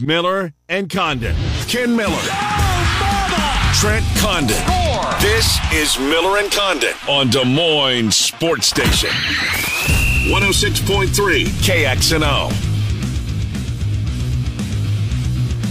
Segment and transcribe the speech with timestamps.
[0.00, 1.36] Miller and Condon.
[1.68, 2.20] Ken Miller.
[3.74, 4.56] Trent Condon.
[5.20, 9.10] This is Miller and Condon on Des Moines Sports Station.
[10.30, 12.50] 106.3 KXNO.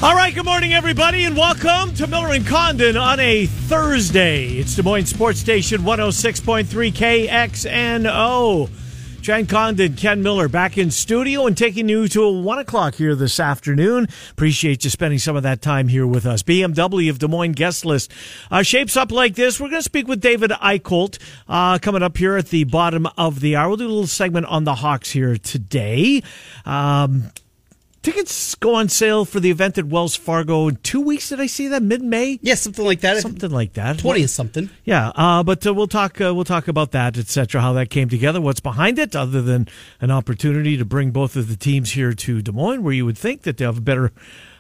[0.04, 4.48] All right, good morning, everybody, and welcome to Miller and Condon on a Thursday.
[4.48, 8.70] It's Des Moines Sports Station 106.3 KXNO.
[9.24, 13.40] Trent Condon, Ken Miller back in studio and taking you to 1 o'clock here this
[13.40, 14.10] afternoon.
[14.32, 16.44] Appreciate you spending some of that time here with us.
[16.44, 18.12] BMW of Des Moines guest list
[18.52, 19.62] uh, shapes up like this.
[19.62, 23.40] We're going to speak with David Eickholt uh, coming up here at the bottom of
[23.40, 23.70] the hour.
[23.70, 26.22] We'll do a little segment on the Hawks here today.
[26.66, 27.32] Um,
[28.04, 31.30] Tickets go on sale for the event at Wells Fargo in two weeks.
[31.30, 32.38] Did I see that mid May?
[32.42, 33.22] Yeah, something like that.
[33.22, 34.00] Something like that.
[34.00, 34.70] Twenty is something.
[34.84, 36.20] Yeah, uh, but uh, we'll talk.
[36.20, 37.62] Uh, we'll talk about that, etc.
[37.62, 39.70] How that came together, what's behind it, other than
[40.02, 43.18] an opportunity to bring both of the teams here to Des Moines, where you would
[43.18, 44.12] think that they have a better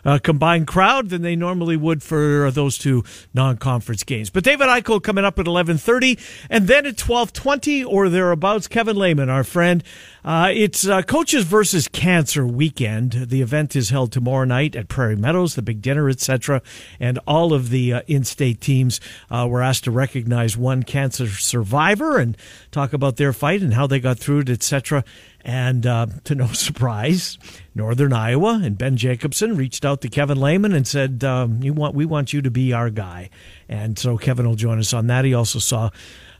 [0.05, 3.03] uh, combined crowd than they normally would for those two
[3.34, 4.29] non-conference games.
[4.29, 9.29] But David Eickholt coming up at 11:30, and then at 12:20 or thereabouts, Kevin Lehman,
[9.29, 9.84] our friend.
[10.26, 13.12] Uh, it's uh, Coaches versus Cancer weekend.
[13.12, 16.62] The event is held tomorrow night at Prairie Meadows, the big dinner, etc.
[16.98, 22.18] And all of the uh, in-state teams uh, were asked to recognize one cancer survivor
[22.18, 22.37] and
[22.71, 25.04] talk about their fight and how they got through it, etc.
[25.44, 27.38] And uh, to no surprise,
[27.76, 31.96] Northern Iowa and Ben Jacobson reached out to Kevin Lehman and said, um, "You want
[31.96, 33.30] we want you to be our guy."
[33.68, 35.26] And so Kevin will join us on that.
[35.26, 35.90] He also saw,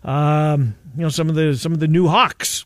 [0.04, 2.66] um, you know, some of the some of the new Hawks.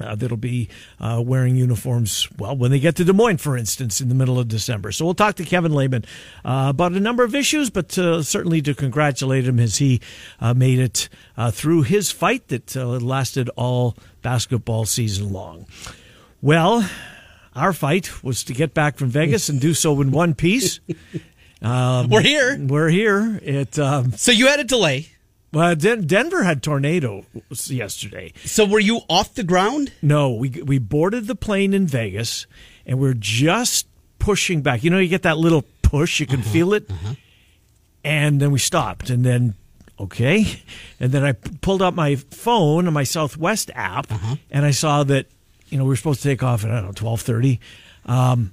[0.00, 4.00] Uh, that'll be uh, wearing uniforms, well, when they get to Des Moines, for instance,
[4.00, 4.90] in the middle of December.
[4.90, 6.04] So we'll talk to Kevin Lehman
[6.44, 10.00] uh, about a number of issues, but uh, certainly to congratulate him as he
[10.40, 15.66] uh, made it uh, through his fight that lasted all basketball season long.
[16.42, 16.88] Well,
[17.54, 20.80] our fight was to get back from Vegas and do so in one piece.
[21.62, 22.58] Um, we're here.
[22.60, 23.40] We're here.
[23.42, 23.78] It.
[23.78, 25.08] Um, so you had a delay.
[25.54, 27.24] Well, Den- Denver had tornado
[27.66, 28.32] yesterday.
[28.44, 29.92] So were you off the ground?
[30.02, 32.46] No, we we boarded the plane in Vegas,
[32.84, 33.86] and we're just
[34.18, 34.82] pushing back.
[34.82, 37.14] You know, you get that little push, you can uh-huh, feel it, uh-huh.
[38.02, 39.54] and then we stopped, and then
[40.00, 40.44] okay,
[40.98, 44.36] and then I pulled out my phone and my Southwest app, uh-huh.
[44.50, 45.26] and I saw that
[45.68, 47.60] you know we were supposed to take off at I don't know twelve thirty,
[48.06, 48.52] um,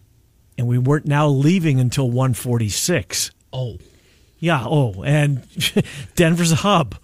[0.56, 3.32] and we weren't now leaving until one forty six.
[3.52, 3.80] Oh.
[4.42, 4.66] Yeah.
[4.66, 5.48] Oh, and
[6.16, 6.96] Denver's a hub.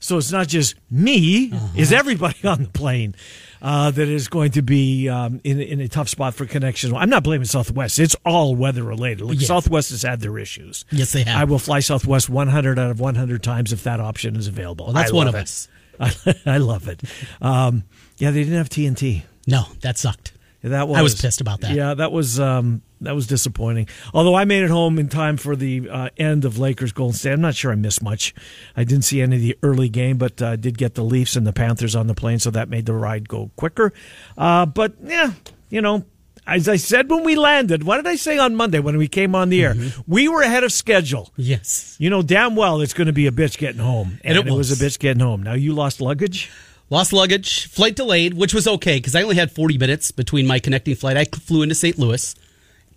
[0.00, 1.68] So it's not just me, uh-huh.
[1.76, 3.14] is everybody on the plane
[3.62, 6.92] uh, that is going to be um, in, in a tough spot for connections.
[6.94, 7.98] I'm not blaming Southwest.
[7.98, 9.24] It's all weather related.
[9.24, 9.48] Look, yes.
[9.48, 10.84] Southwest has had their issues.
[10.90, 11.40] Yes, they have.
[11.40, 14.86] I will fly Southwest 100 out of 100 times if that option is available.
[14.86, 15.42] Well, that's one of it.
[15.42, 15.68] us.
[15.98, 16.14] I,
[16.46, 17.02] I love it.
[17.40, 17.84] Um,
[18.16, 19.22] yeah, they didn't have TNT.
[19.46, 20.32] No, that sucked.
[20.62, 21.72] That was, I was pissed about that.
[21.72, 23.88] Yeah, that was um, that was disappointing.
[24.12, 27.32] Although I made it home in time for the uh, end of Lakers Golden State.
[27.32, 28.34] I'm not sure I missed much.
[28.76, 31.46] I didn't see any of the early game, but uh, did get the Leafs and
[31.46, 33.92] the Panthers on the plane, so that made the ride go quicker.
[34.36, 35.32] Uh, but yeah,
[35.70, 36.04] you know,
[36.46, 39.34] as I said when we landed, what did I say on Monday when we came
[39.34, 39.74] on the air?
[39.74, 40.02] Mm-hmm.
[40.06, 41.32] We were ahead of schedule.
[41.36, 41.96] Yes.
[41.98, 44.18] You know damn well it's going to be a bitch getting home.
[44.24, 44.70] And, and it, was.
[44.70, 45.42] was a bitch getting home.
[45.42, 46.50] Now you lost luggage?
[46.88, 50.58] Lost luggage, flight delayed, which was okay because I only had 40 minutes between my
[50.58, 51.16] connecting flight.
[51.16, 51.96] I flew into St.
[51.96, 52.34] Louis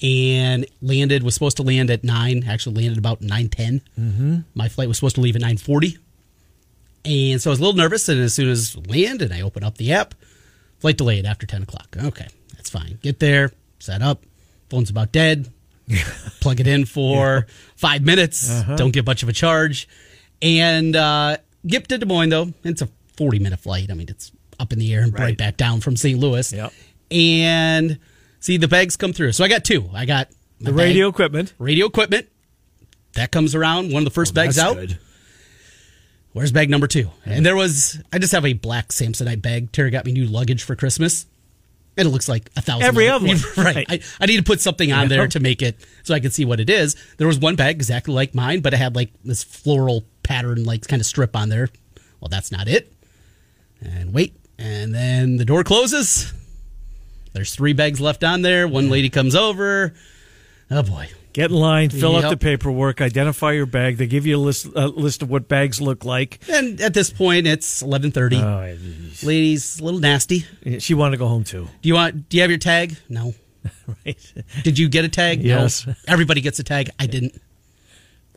[0.02, 3.82] and landed, was supposed to land at 9, actually landed about 9.10.
[4.00, 4.38] Mm-hmm.
[4.54, 5.98] My flight was supposed to leave at 9.40.
[7.06, 9.64] And so I was a little nervous, and as soon as land and I open
[9.64, 10.16] up the app.
[10.80, 11.96] Flight delayed after 10 o'clock.
[11.98, 13.00] Okay, that's fine.
[13.02, 14.24] Get there, set up.
[14.70, 15.50] Phone's about dead.
[16.42, 17.54] Plug it in for yeah.
[17.76, 18.50] five minutes.
[18.50, 18.76] Uh-huh.
[18.76, 19.88] Don't get much of a charge.
[20.42, 22.54] And uh, get to Des Moines, though.
[22.64, 23.92] It's a 40 minute flight.
[23.92, 26.20] I mean, it's up in the air and right, right back down from St.
[26.20, 26.52] Louis.
[26.52, 26.74] Yep.
[27.12, 28.00] And
[28.44, 29.32] see, the bags come through.
[29.32, 29.90] So I got two.
[29.94, 31.54] I got the bag, radio equipment.
[31.58, 32.28] Radio equipment.
[33.14, 33.92] That comes around.
[33.92, 34.76] One of the first oh, bags out.
[34.76, 35.00] Good.
[36.34, 37.10] Where's bag number two?
[37.26, 39.72] And there was, I just have a black Samsonite bag.
[39.72, 41.28] Terry got me new luggage for Christmas.
[41.96, 42.88] And it looks like a thousand.
[42.88, 43.38] Every other one.
[43.58, 43.86] right.
[43.88, 46.44] I, I, need to put something on there to make it so I can see
[46.44, 46.96] what it is.
[47.18, 50.88] There was one bag exactly like mine, but it had like this floral pattern, like
[50.88, 51.70] kind of strip on there.
[52.20, 52.92] Well, that's not it
[53.84, 54.36] and wait.
[54.58, 56.34] And then the door closes.
[57.34, 58.68] There's three bags left on there.
[58.68, 59.94] One lady comes over.
[60.72, 61.10] Oh boy.
[61.34, 62.26] Get in line, fill yep.
[62.26, 63.98] out the paperwork, identify your bag.
[63.98, 66.40] They give you a list, a list of what bags look like.
[66.48, 68.38] And at this point, it's eleven thirty.
[68.38, 68.76] Oh,
[69.24, 70.46] Ladies, a little nasty.
[70.78, 71.68] She wanted to go home too.
[71.82, 72.30] Do you want?
[72.30, 72.96] Do you have your tag?
[73.10, 73.34] No.
[74.06, 74.34] right.
[74.64, 75.42] Did you get a tag?
[75.42, 75.88] Yes.
[75.88, 75.96] No.
[76.08, 76.92] Everybody gets a tag.
[77.00, 77.42] I didn't.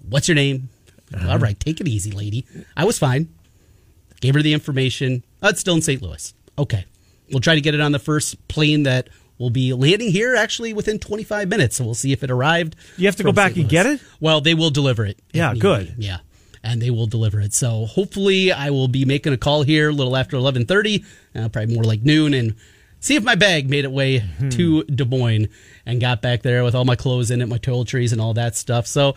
[0.08, 0.70] What's your name?
[1.14, 1.32] Uh-huh.
[1.32, 2.46] All right, take it easy, lady.
[2.76, 3.28] I was fine.
[4.20, 5.22] Gave her the information.
[5.42, 6.00] Oh, it's still in St.
[6.00, 6.32] Louis.
[6.58, 6.86] Okay.
[7.30, 9.08] We'll try to get it on the first plane that
[9.38, 11.76] will be landing here actually within 25 minutes.
[11.76, 12.74] So we'll see if it arrived.
[12.96, 13.60] You have to go back St.
[13.62, 14.00] and get it?
[14.20, 15.18] Well, they will deliver it.
[15.32, 15.94] Yeah, good.
[15.98, 16.18] Yeah.
[16.62, 17.52] And they will deliver it.
[17.52, 21.74] So hopefully I will be making a call here a little after 1130, uh, probably
[21.74, 22.54] more like noon and
[22.98, 24.48] see if my bag made it way Hmm.
[24.50, 25.48] to Des Moines
[25.84, 28.56] and got back there with all my clothes in it, my toiletries and all that
[28.56, 28.86] stuff.
[28.86, 29.14] So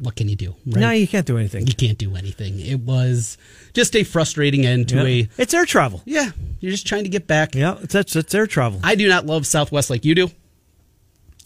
[0.00, 0.54] what can you do?
[0.66, 0.80] Right?
[0.80, 1.66] No, you can't do anything.
[1.66, 2.58] you can't do anything.
[2.58, 3.36] It was
[3.74, 5.02] just a frustrating end to Yeah.
[5.02, 6.02] a It's air travel.
[6.04, 6.30] yeah.
[6.60, 7.54] You're just trying to get back.
[7.54, 8.80] Yeah, it's, it's, it's air travel.
[8.82, 10.30] I do not love Southwest like you do.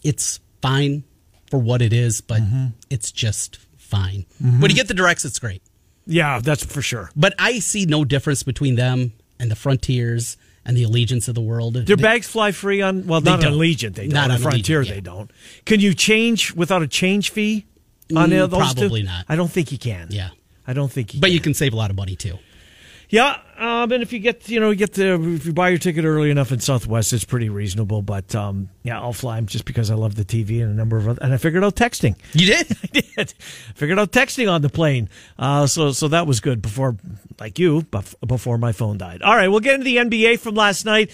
[0.03, 1.03] It's fine
[1.49, 2.65] for what it is, but Mm-hmm.
[2.89, 4.25] it's just fine.
[4.39, 5.61] When you get the directs, it's great.
[6.05, 7.11] yeah, that's for sure.
[7.15, 11.41] But I see no difference between them and the Frontiers and the Allegiants of the
[11.41, 11.75] world.
[11.75, 13.53] Their They- bags fly free on well, not on.
[13.53, 13.93] Allegiant.
[13.95, 14.13] They don't.
[14.13, 14.93] Not on on Frontier, Allegiant, yeah.
[14.95, 15.31] they don't.
[15.65, 17.65] Can you change without a change fee
[18.15, 18.79] on Mm, those two?
[18.81, 19.25] probably not.
[19.29, 20.07] I don't think you can.
[20.11, 20.29] Yeah.
[20.67, 21.33] I don't think you But can.
[21.33, 22.37] you can save a lot of money too.
[23.07, 25.77] Yeah, um, and if you get you know you get the if you buy your
[25.77, 28.01] ticket early enough in Southwest, it's pretty reasonable.
[28.01, 30.97] But um, yeah, I'll fly 'em just because I love the TV and a number
[30.97, 32.15] of other, and I figured out texting.
[32.33, 32.75] You did?
[32.83, 32.87] I
[33.23, 33.31] did
[33.75, 35.07] figured out texting on the plane.
[35.37, 36.97] Uh, so so that was good before
[37.39, 37.83] like you
[38.25, 39.21] before my phone died.
[39.21, 41.11] All right, we'll get into the NBA from last night.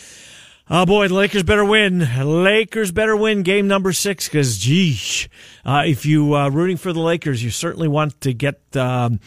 [0.70, 2.00] Oh boy, the Lakers better win.
[2.44, 5.28] Lakers better win game number six because, geez,
[5.66, 9.20] uh, if you uh, rooting for the Lakers, you certainly want to get um,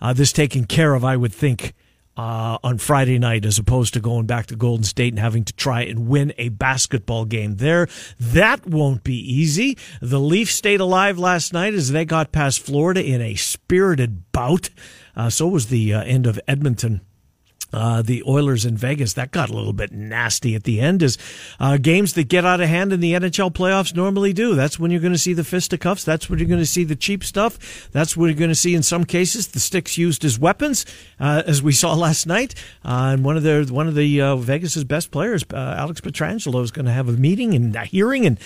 [0.00, 1.04] uh, this taken care of.
[1.04, 1.74] I would think
[2.16, 5.54] uh, on Friday night, as opposed to going back to Golden State and having to
[5.54, 7.88] try and win a basketball game there.
[8.18, 9.78] That won't be easy.
[10.02, 14.68] The Leafs stayed alive last night as they got past Florida in a spirited bout.
[15.16, 17.00] Uh, so was the uh, end of Edmonton
[17.72, 19.14] uh, the Oilers in Vegas.
[19.14, 21.18] That got a little bit nasty at the end as
[21.58, 24.54] uh, games that get out of hand in the NHL playoffs normally do.
[24.54, 26.04] That's when you're going to see the fisticuffs.
[26.04, 27.88] That's when you're going to see the cheap stuff.
[27.92, 30.86] That's when you're going to see, in some cases, the sticks used as weapons,
[31.18, 32.54] uh, as we saw last night.
[32.84, 36.62] Uh, and one of the one of the uh, Vegas's best players, uh, Alex Pietrangelo,
[36.62, 38.38] is going to have a meeting and a hearing and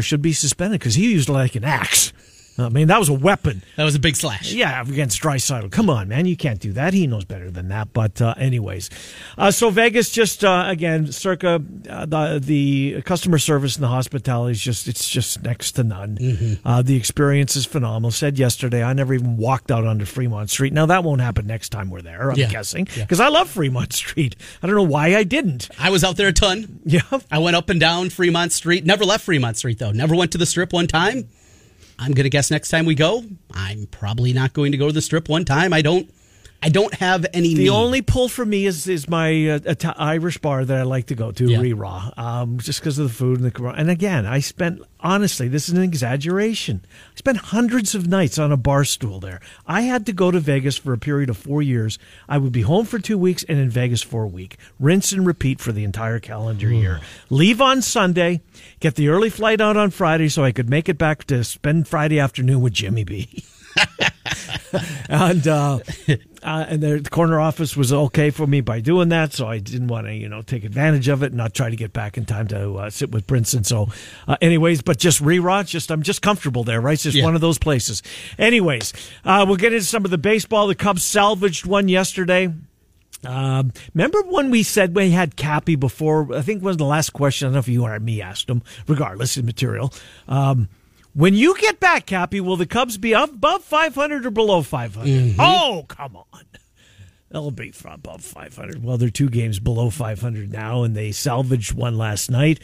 [0.00, 2.12] should be suspended because he used like an axe.
[2.58, 3.62] I mean, that was a weapon.
[3.76, 4.52] That was a big slash.
[4.52, 5.70] Yeah, against Draisaitl.
[5.72, 6.92] Come on, man, you can't do that.
[6.92, 7.92] He knows better than that.
[7.94, 8.90] But uh, anyways,
[9.38, 14.52] uh, so Vegas just uh, again, circa uh, the the customer service and the hospitality
[14.52, 16.16] is just it's just next to none.
[16.18, 16.66] Mm-hmm.
[16.66, 18.10] Uh, the experience is phenomenal.
[18.10, 20.72] Said yesterday, I never even walked out onto Fremont Street.
[20.74, 22.30] Now that won't happen next time we're there.
[22.30, 22.48] I'm Yeah.
[22.50, 23.04] guessing Yeah.
[23.04, 24.36] because I love Fremont Street.
[24.62, 25.70] I don't know why I didn't.
[25.78, 26.80] I was out there a ton.
[26.84, 27.00] Yeah.
[27.30, 28.84] I went up and down Fremont Street.
[28.84, 29.92] Never left Fremont Street though.
[29.92, 31.28] Never went to the strip one time.
[32.02, 33.22] I'm gonna guess next time we go,
[33.52, 35.72] I'm probably not going to go to the strip one time.
[35.72, 36.10] I don't.
[36.64, 37.54] I don't have any.
[37.54, 41.06] The only pull for me is is my uh, Ita- Irish bar that I like
[41.06, 41.58] to go to, Yeah.
[41.58, 43.64] Rí Rá, um, just because of the food and the.
[43.70, 46.84] And again, I spent honestly, this is an exaggeration.
[47.12, 49.40] I spent hundreds of nights on a bar stool there.
[49.66, 51.98] I had to go to Vegas for a period of four years.
[52.28, 54.56] I would be home for two weeks and in Vegas for a week.
[54.78, 57.00] Rinse and repeat for the entire calendar year.
[57.28, 58.40] Leave on Sunday,
[58.78, 61.88] get the early flight out on Friday so I could make it back to spend
[61.88, 63.42] Friday afternoon with Jimmy B.
[65.08, 65.78] and uh,
[66.42, 69.88] uh, and the corner office was okay for me by doing that, so I didn't
[69.88, 72.24] want to, you know, take advantage of it and not try to get back in
[72.24, 73.64] time to uh, sit with Princeton.
[73.64, 73.88] So,
[74.26, 76.94] uh, anyways, but just rewatch, just I'm just comfortable there, right?
[76.94, 77.24] It's just Yeah.
[77.24, 78.02] one of those places.
[78.38, 78.92] Anyways,
[79.24, 80.66] uh, we'll get into some of the baseball.
[80.66, 82.52] The Cubs salvaged one yesterday.
[83.24, 86.34] Um, remember when we said we had Cappy before?
[86.34, 87.46] I think was the last question.
[87.46, 88.62] I don't know if you or me asked him.
[88.88, 89.92] Regardless of material,
[90.26, 90.68] um,
[91.14, 95.34] when you get back, Cappy, will the Cubs be up above 500 or below 500?
[95.38, 96.44] Oh, come on.
[97.30, 98.84] They'll be from above 500.
[98.84, 102.60] Well, they're two games below 500 now, and they salvaged one last night.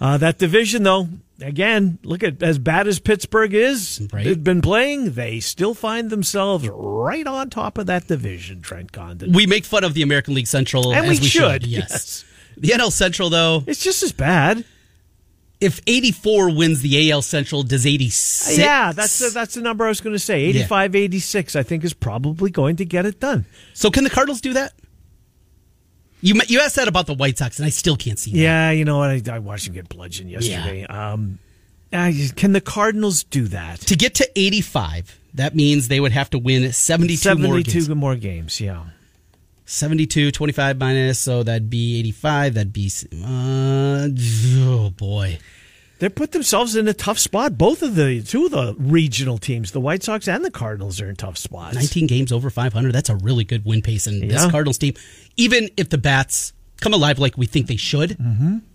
[0.00, 1.08] Uh, that division, though,
[1.40, 4.24] again, look at as bad as Pittsburgh is, Right.
[4.24, 5.12] they've been playing.
[5.12, 8.62] They still find themselves right on top of that division.
[8.62, 9.30] Trent Condon.
[9.32, 11.86] we make fun of the American League Central, And as we we, should, Yes.
[11.90, 12.24] yes.
[12.56, 14.64] The NL Central, though, It's just as bad.
[15.60, 18.58] If 84 wins the AL Central, does 86?
[18.58, 20.42] Yeah, that's the, that's the number I was going to say.
[20.44, 23.44] 85, 86, I think, is probably going to get it done.
[23.74, 24.72] So can the Cardinals do that?
[26.22, 28.38] You you asked that about the White Sox, and I still can't see that.
[28.38, 29.10] Yeah, you know what?
[29.10, 30.84] I, I watched him get bludgeoned yesterday.
[30.84, 31.38] Um,
[31.92, 33.80] uh, can the Cardinals do that?
[33.80, 37.88] To get to 85, that means they would have to win 72, more 72 games.
[37.88, 38.84] more games, yeah.
[39.70, 42.54] 72, 25 minus, so that'd be 85.
[42.54, 42.90] That'd be,
[43.24, 44.08] uh,
[44.68, 45.38] oh boy.
[46.00, 47.56] They put themselves in a tough spot.
[47.58, 51.08] Both of the two of the regional teams, the White Sox and the Cardinals, are
[51.10, 51.74] in tough spots.
[51.76, 52.92] 19 games over 500.
[52.92, 54.94] That's a really good win pace in this Cardinals team.
[55.36, 58.16] Even if the bats come alive like we think they should,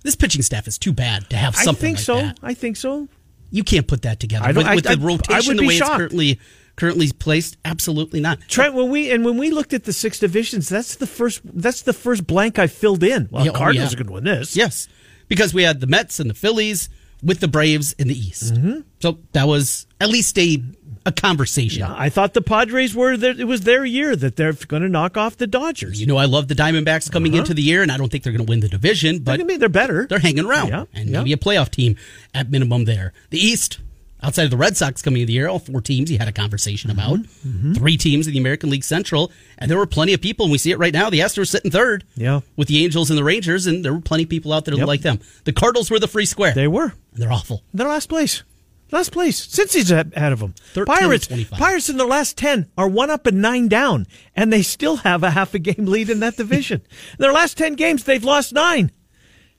[0.04, 1.70] this pitching staff is too bad to have Mm-hmm.
[1.70, 2.16] I think like so.
[2.18, 2.40] that.
[2.44, 3.08] I think so.
[3.52, 5.64] You can't put that together I don't- with, with I- the I- I rotation would
[5.64, 5.90] the way shocked.
[5.92, 6.40] it's currently
[6.76, 7.58] currently placed.
[7.66, 8.40] Absolutely not.
[8.48, 11.82] Trent, when we and when we looked at the six divisions, that's the first that's
[11.84, 13.28] the first blank I filled in.
[13.32, 13.96] Well, Yeah, oh, Cardinals yeah.
[13.96, 14.56] are going to win this.
[14.56, 14.88] Yes.
[15.28, 16.90] because we had the Mets and the Phillies
[17.24, 18.54] with the Braves in the East.
[18.54, 18.82] Mm-hmm.
[19.00, 20.62] So that was at least a
[21.08, 21.84] a conversation.
[21.84, 25.18] I thought the Padres were there, it was their year that they're going to knock
[25.18, 26.02] off the Dodgers.
[26.02, 27.42] You know, I love the Diamondbacks coming Uh-huh.
[27.42, 29.44] into the year, and I don't think they're going to win the division, but I
[29.44, 30.08] mean, they're better.
[30.10, 31.20] they're hanging around Yeah, and yeah.
[31.20, 31.96] maybe a playoff team
[32.34, 33.14] at minimum there.
[33.30, 33.78] The East,
[34.24, 36.32] outside of the Red Sox coming into the year, all four teams he had a
[36.32, 37.20] conversation about.
[37.20, 40.52] Mm-hmm, Three teams in the American League Central, and there were plenty of people, and
[40.52, 41.10] we see it right now.
[41.10, 42.42] The Astros sitting third Yeah.
[42.56, 44.88] with the Angels and the Rangers, and there were plenty of people out there Yep.
[44.88, 45.20] like them.
[45.44, 46.54] The Cardinals were the free square.
[46.54, 46.94] They were.
[47.14, 47.64] They're awful.
[47.74, 48.44] They're last place.
[48.92, 49.46] Last place.
[49.48, 50.54] Cincy's ahead of them.
[50.74, 51.28] 13 Pirates.
[51.28, 51.60] 25.
[51.60, 54.06] Pirates in the last ten are one up and nine down,
[54.36, 56.82] and they still have a half a game lead in that division.
[56.82, 58.92] in their last ten games, they've lost nine,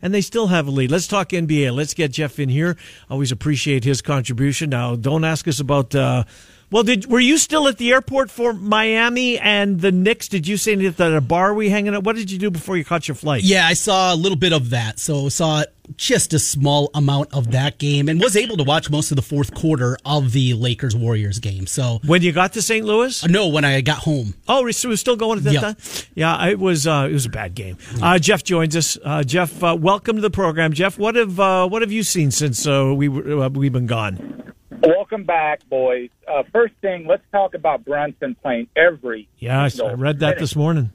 [0.07, 0.89] and they still have a lead.
[0.89, 1.75] Let's talk NBA.
[1.75, 2.77] Let's get Jeff in here.
[3.11, 4.71] Always appreciate his contribution.
[4.71, 5.95] Now, don't ask us about.
[5.97, 6.23] Uh,
[6.71, 10.29] well, did were you still at the airport for Miami and the Knicks?
[10.29, 12.05] Did you see anything at a bar we hanging out?
[12.05, 13.43] What did you do before you caught your flight?
[13.45, 14.99] Yeah, I saw a little bit of that.
[14.99, 15.63] So saw
[15.97, 19.23] just a small amount of that game and was able to watch most of the
[19.23, 21.69] fourth quarter of the Lakers Warriors game.
[21.69, 22.85] So When you got to St.
[22.85, 23.25] Louis?
[23.29, 24.35] no, when I got home.
[24.49, 25.61] Oh, so it was still going at that Yeah.
[25.61, 25.77] time.
[26.17, 26.89] Yeah, it was.
[26.89, 27.79] Uh, it was a bad game.
[28.03, 28.99] Uh, Jeff joins us.
[29.05, 30.73] Uh, Jeff, uh, welcome to the program.
[30.73, 33.87] Jeff, what have uh, what have you seen since uh, we were, uh, we've been
[33.87, 34.53] gone?
[34.71, 36.11] Welcome back, boys.
[36.27, 39.29] Uh, first thing, let's talk about Brunson playing every.
[39.39, 40.39] Yeah, I read that minute.
[40.41, 40.91] this morning.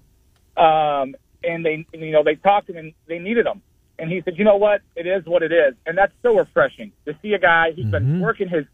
[0.57, 3.61] Um, and they, you know, they talked to him and they needed him.
[3.97, 4.81] And he said, you know what?
[4.95, 5.75] It is what it is.
[5.85, 8.65] And that's so refreshing to see a guy who's been working his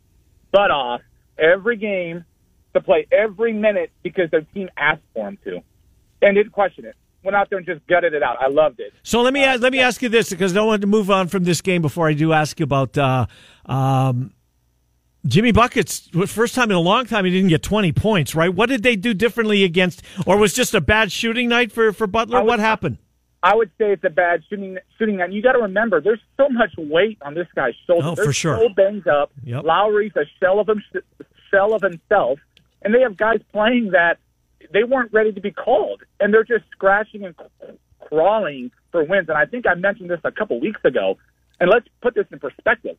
[0.51, 1.01] butt off
[1.37, 2.25] every game
[2.73, 5.61] to play every minute because their team asked for him to
[6.21, 6.95] and didn't question it.
[7.23, 8.37] Went out there and just gutted it out.
[8.41, 8.93] I loved it.
[9.03, 11.11] So let me ask, let me ask you this because I don't want to move
[11.11, 13.25] on from this game before I do ask you about uh,
[13.65, 14.31] um,
[15.25, 16.09] Jimmy Buckets.
[16.27, 18.35] First time in a long time he didn't get twenty points.
[18.35, 18.53] Right?
[18.53, 22.07] What did they do differently against, or was just a bad shooting night for for
[22.07, 22.39] Butler?
[22.41, 22.97] Would- What happened?
[23.43, 25.31] I would say it's a bad shooting shooting night.
[25.31, 28.05] You got to remember, there's so much weight on this guy's shoulders.
[28.07, 28.57] Oh, They're for sure.
[28.57, 29.31] So banged up.
[29.43, 29.63] Yep.
[29.63, 30.81] Lowry's a shell of him,
[31.51, 32.39] shell of himself,
[32.81, 34.17] and they have guys playing that
[34.73, 37.35] they weren't ready to be called, and they're just scratching and
[37.99, 39.29] crawling for wins.
[39.29, 41.17] And I think I mentioned this a couple weeks ago.
[41.59, 42.97] And let's put this in perspective.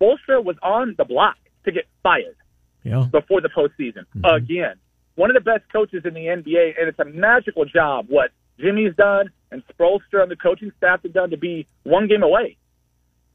[0.00, 2.36] Spoelstra was on the block to get fired
[2.82, 3.06] Yeah.
[3.12, 4.04] before the postseason.
[4.24, 4.76] Again,
[5.16, 8.94] one of the best coaches in the NBA, and it's a magical job what Jimmy's
[8.96, 12.56] done and Spoelstra and the coaching staff have done to be one game away.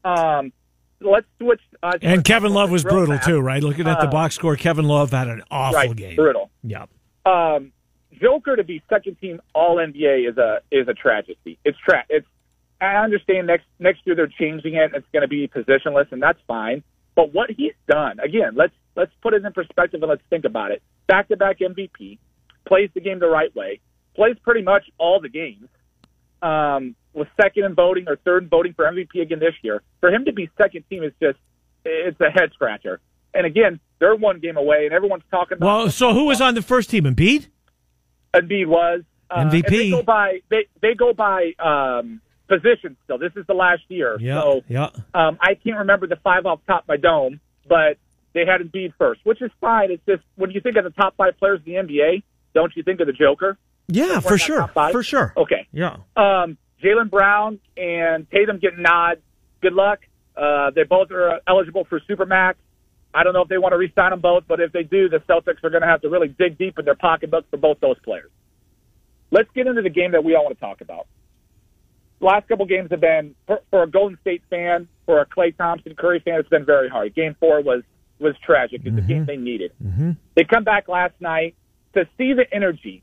[0.04, 0.52] Um,
[1.00, 1.60] let's switch.
[1.82, 3.24] Uh, And Kevin Love was brutal roadmap.
[3.24, 3.62] too, right?
[3.62, 6.16] Looking at the Uh, box score, Kevin Love had an awful Right, game.
[6.16, 6.50] brutal.
[6.62, 6.86] Yeah.
[7.24, 7.72] Um,
[8.20, 11.58] Joker to be second team All NBA is a is a tragedy.
[11.64, 12.26] It's tra- It's
[12.80, 14.92] I understand next next year they're changing it.
[14.94, 16.82] It's going to be positionless, and that's fine.
[17.14, 20.70] But what he's done again, let's let's put it in perspective and let's think about
[20.70, 20.82] it.
[21.06, 22.18] Back to back MVP,
[22.66, 23.80] plays the game the right way,
[24.14, 25.68] plays pretty much all the games.
[26.40, 29.82] Um, was second in voting or third in voting for MVP again this year.
[30.00, 31.38] For him to be second team is just
[31.84, 33.00] it's a head scratcher.
[33.34, 35.66] And again, they're one game away, and everyone's talking about.
[35.66, 37.04] Well, so who was on the first team?
[37.04, 37.48] Embiid?
[38.34, 39.68] Embiid was uh, MVP.
[39.68, 43.18] they go by they they go by um, position still.
[43.18, 44.40] This is the last year, Yeah.
[44.42, 44.88] so yeah.
[45.14, 47.96] um, I can't remember the five off top my dome, but
[48.34, 49.90] they had Embiid first, which is fine.
[49.90, 52.22] It's just when you think of the top five players in the NBA,
[52.54, 53.58] don't you think of the Joker?
[53.88, 54.68] Yeah, for sure.
[54.68, 55.32] For sure.
[55.36, 55.96] Okay, Yeah.
[56.16, 59.20] um, Jaylen Brown and Tatum getting nods.
[59.60, 60.00] Good luck.
[60.36, 62.54] Uh, they both are eligible for Supermax.
[63.14, 65.18] I don't know if they want to re-sign them both, but if they do, the
[65.28, 67.98] Celtics are going to have to really dig deep in their pocketbooks for both those
[68.00, 68.30] players.
[69.30, 71.06] Let's get into the game that we all want to talk about.
[72.22, 75.56] The last couple games have been for, for a Golden State fan, for a Klay
[75.56, 77.14] Thompson Curry fan, it's been very hard.
[77.16, 77.82] Game four was
[78.20, 78.82] was tragic.
[78.84, 79.72] It's a game they needed.
[80.36, 81.56] They come back last night
[81.94, 83.02] to see the energy,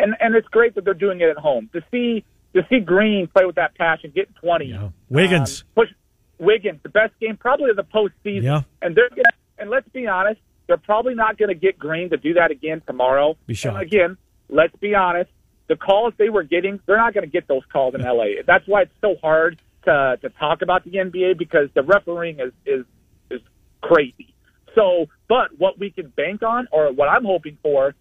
[0.00, 1.70] and and it's great that they're doing it at home.
[1.72, 2.24] To see
[2.54, 4.66] to see Green play with that passion, get twenty.
[4.66, 4.88] Yeah.
[5.08, 5.62] Wiggins.
[5.62, 5.94] um, push
[6.40, 8.42] Wiggins, the best game probably of the postseason.
[8.42, 8.62] Yeah.
[8.82, 9.22] And they're gonna,
[9.58, 12.82] and let's be honest, they're probably not going to get Green to do that again
[12.86, 13.36] tomorrow.
[13.46, 13.76] Be shocked.
[13.76, 14.16] And again,
[14.48, 15.30] let's be honest,
[15.68, 18.42] the calls they were getting, they're not going to get those calls in LA.
[18.46, 22.52] That's why it's so hard to to talk about the NBA because the refereeing is
[22.66, 22.84] is
[23.30, 23.40] is
[23.80, 24.34] crazy.
[24.74, 27.94] So, but what we can bank on, or what I'm hoping for,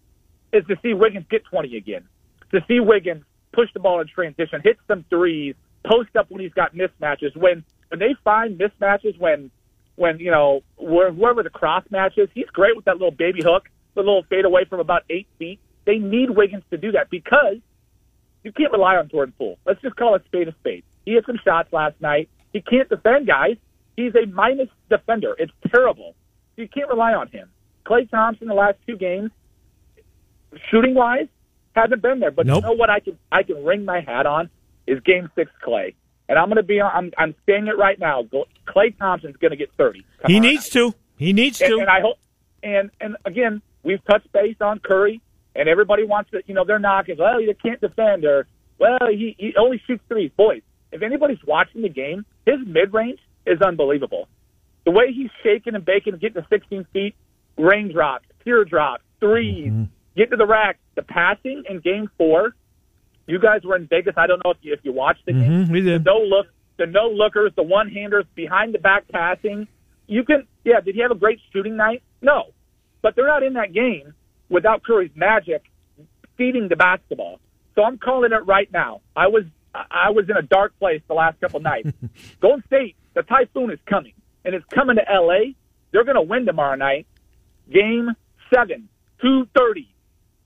[0.54, 2.04] is to see Wiggins get 20 again.
[2.52, 5.56] To see Wiggins push the ball in transition, hit some threes,
[5.86, 7.36] post up when he's got mismatches.
[7.36, 9.52] When when they find mismatches, when
[9.96, 14.02] when you know whoever the cross matches, he's great with that little baby hook, the
[14.02, 15.60] little fade away from about eight feet.
[15.88, 17.58] They need Wiggins to do that because
[18.44, 19.58] you can't rely on Jordan Poole.
[19.66, 20.84] Let's just call it spade a spade.
[21.06, 22.30] He had some shots last night.
[22.54, 23.56] He can't defend guys.
[23.96, 25.36] He's a minus defender.
[25.40, 26.14] It's terrible.
[26.58, 27.50] You can't rely on him.
[27.86, 29.32] Klay Thompson, the last two games,
[30.70, 31.28] shooting wise,
[31.74, 32.32] hasn't been there.
[32.32, 32.58] But Nope.
[32.58, 34.50] you know what I can I can ring my hat on
[34.86, 35.96] is Game Six Klay.
[36.30, 36.92] and I'm going to be on.
[36.94, 38.24] I'm, I'm saying it right now.
[38.68, 40.06] Klay Thompson's going to get 30.
[40.26, 40.94] He needs to.
[41.18, 41.80] He needs and, to.
[41.80, 42.18] And I hope.
[42.64, 45.22] And and again, we've touched base on Curry,
[45.58, 46.42] and everybody wants to.
[46.46, 47.18] You know, they're knocking.
[47.18, 48.48] Well, you can't defend, or
[48.80, 50.32] well, he he only shoots threes.
[50.38, 50.62] Boys,
[50.92, 54.30] if anybody's watching the game, his mid range is unbelievable.
[54.86, 57.16] The way he's shaking and baking, getting to 16 feet,
[57.58, 59.84] raindrops, teardrops, 3s mm-hmm.
[60.16, 60.80] get to the rack.
[60.96, 62.56] The passing in Game Four.
[63.26, 64.14] You guys were in Vegas.
[64.16, 65.66] I don't know if you if you watched the game.
[65.66, 66.04] Mm-hmm, we did.
[66.04, 66.48] The no look,
[66.78, 69.68] the no lookers, the one handers, behind the back passing.
[70.06, 70.80] You can, yeah.
[70.80, 72.02] Did he have a great shooting night?
[72.22, 72.54] No,
[73.02, 74.14] but they're not in that game
[74.50, 75.64] without Curry's magic
[76.38, 77.40] feeding the basketball.
[77.76, 79.02] So I'm calling it right now.
[79.16, 81.90] I was I was in a dark place the last couple nights.
[82.42, 84.14] Golden State, the typhoon is coming,
[84.44, 85.56] and it's coming to L.A.
[85.92, 87.06] They're going to win tomorrow night.
[87.72, 88.10] Game
[88.54, 88.90] seven,
[89.22, 89.88] two thirty,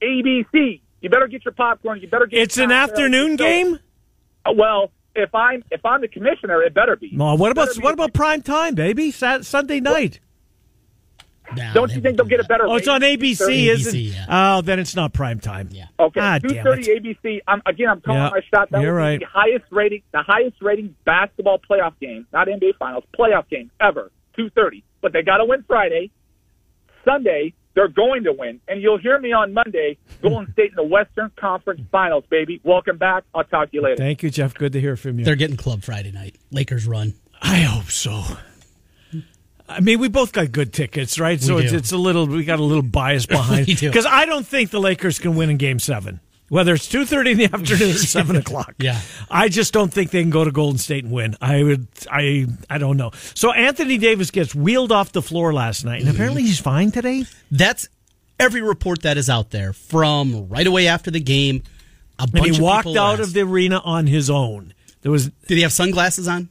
[0.02, 0.82] ABC.
[1.02, 2.00] You better get your popcorn.
[2.02, 2.40] You better get.
[2.42, 3.80] It's an afternoon game.
[4.46, 7.12] Uh, well, if I'm if I'm the commissioner, it better be.
[7.16, 9.12] Well, what about what about prime time, baby?
[9.12, 10.20] Sat- Sunday night.
[11.56, 12.68] No, Don't you think they'll get a better?
[12.68, 14.00] Oh, it's on ABC, isn't it?
[14.00, 14.26] Yeah.
[14.30, 15.70] Oh, then it's not prime time.
[15.72, 15.88] Yeah.
[16.00, 16.20] Okay.
[16.20, 17.40] Ah, Two thirty ABC.
[17.48, 18.70] I'm, again, I'm calling yeah, my shot.
[18.72, 19.20] That you're right.
[19.20, 24.12] the highest rating, the highest rating basketball playoff game, not NBA Finals, playoff game ever.
[24.36, 24.84] Two thirty.
[25.02, 26.12] But they got to win Friday.
[27.04, 28.60] Sunday, they're going to win.
[28.68, 32.62] And you'll hear me on Monday, Golden State in the Western Conference Finals, baby.
[32.64, 33.24] Welcome back.
[33.34, 33.98] I'll talk to you later.
[33.98, 34.54] Thank you, Jeff.
[34.54, 35.26] Good to hear from you.
[35.26, 36.36] They're getting club Friday night.
[36.52, 37.14] Lakers run.
[37.42, 38.24] I hope so.
[39.72, 41.42] I mean, we both got good tickets, right?
[41.42, 44.72] So it's, it's, a little, we got a little bias behind because I don't think
[44.72, 47.94] the Lakers can win in Game Seven, whether it's two thirty in the afternoon or
[47.94, 48.76] seven o'clock.
[48.80, 49.00] Yeah,
[49.30, 51.36] I just don't think they can go to Golden State and win.
[51.42, 53.12] I would, I, I don't know.
[53.34, 56.16] So Anthony Davis gets wheeled off the floor last night, and mm-hmm.
[56.16, 57.26] apparently he's fine today.
[57.50, 57.88] That's
[58.40, 61.64] every report that is out there from right away after the game.
[62.20, 64.74] A and he walked out of the arena on his own.
[65.02, 65.30] There was.
[65.48, 66.50] Did he have sunglasses on?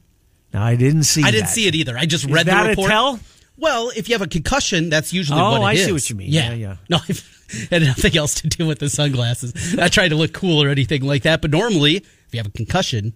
[0.53, 1.23] No, I didn't see.
[1.23, 1.97] I didn't see it either.
[1.97, 2.89] I just is read the report.
[2.89, 3.19] A tell?
[3.57, 5.85] Well, if you have a concussion, that's usually oh, what it I is.
[5.85, 6.31] see what you mean.
[6.31, 6.55] Yeah, yeah.
[6.55, 6.75] yeah.
[6.89, 7.23] No, it
[7.69, 9.77] had nothing else to do with the sunglasses.
[9.77, 11.41] I tried to look cool or anything like that.
[11.41, 13.13] But normally, if you have a concussion,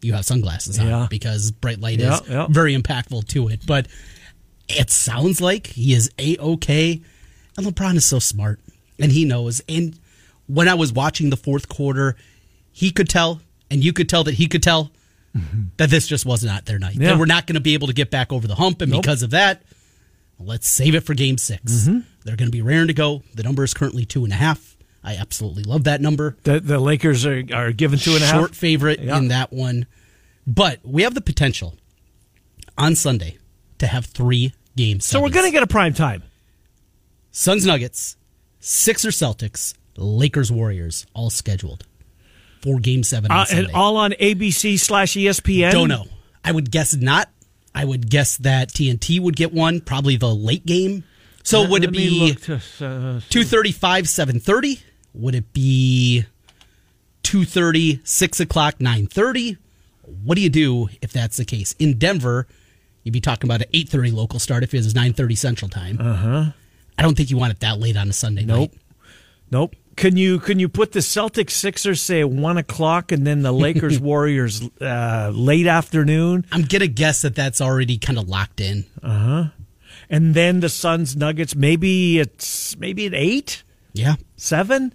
[0.00, 1.06] you have sunglasses on yeah.
[1.10, 3.66] because bright light yeah, is very impactful to it.
[3.66, 3.88] But
[4.68, 7.02] it sounds like he is a okay.
[7.56, 8.60] And LeBron is so smart,
[9.00, 9.60] and he knows.
[9.68, 9.98] And
[10.46, 12.16] when I was watching the fourth quarter,
[12.70, 14.92] he could tell, and you could tell that he could tell
[15.36, 15.62] mm-hmm.
[15.76, 16.96] that this just was not their night.
[16.96, 17.12] Yeah.
[17.12, 19.02] They were not going to be able to get back over the hump, and nope.
[19.02, 19.62] because of that,
[20.38, 21.98] let's save it for Game 6 mm-hmm.
[22.24, 23.22] They're going to be raring to go.
[23.34, 24.76] The number is currently two and a half.
[25.02, 26.36] I absolutely love that number.
[26.42, 28.34] The, the Lakers are, are given two and a half.
[28.34, 29.16] Short favorite yeah.
[29.16, 29.86] in that one,
[30.46, 31.74] but we have the potential
[32.76, 33.38] on Sunday
[33.78, 35.06] to have three games.
[35.06, 36.22] So we're going to get a prime time.
[37.30, 38.16] Suns Nuggets,
[38.60, 41.86] Sixers Celtics, Lakers Warriors, all scheduled
[42.60, 43.30] for Game Seven.
[43.30, 45.72] Uh, and all on ABC slash ESPN.
[45.72, 46.06] Don't know.
[46.44, 47.28] I would guess not.
[47.74, 51.04] I would guess that TNT would get one, probably the late game.
[51.42, 52.36] So let, would it be
[52.80, 54.80] uh, two thirty five, seven thirty?
[55.14, 56.24] Would it be
[57.22, 59.58] two thirty, six o'clock, nine thirty?
[60.24, 61.74] What do you do if that's the case?
[61.78, 62.46] In Denver,
[63.02, 65.68] you'd be talking about an eight thirty local start if it was nine thirty Central
[65.68, 65.98] Time.
[66.00, 66.44] Uh huh.
[66.98, 68.72] I don't think you want it that late on a Sunday nope.
[68.72, 68.80] night.
[69.50, 69.76] Nope.
[69.98, 73.50] Can you can you put the Celtics Sixers say at one o'clock and then the
[73.50, 76.46] Lakers Warriors uh, late afternoon?
[76.52, 78.84] I'm gonna guess that that's already kind of locked in.
[79.02, 79.44] Uh huh.
[80.08, 83.64] And then the Suns Nuggets maybe it's maybe at eight.
[83.92, 84.94] Yeah, seven.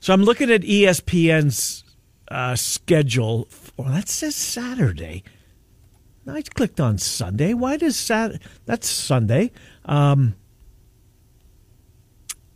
[0.00, 1.84] So I'm looking at ESPN's
[2.26, 3.46] uh, schedule.
[3.76, 5.22] Well, that says Saturday.
[6.26, 7.54] I clicked on Sunday.
[7.54, 8.42] Why does Sat?
[8.66, 9.52] That's Sunday.
[9.84, 10.34] Um,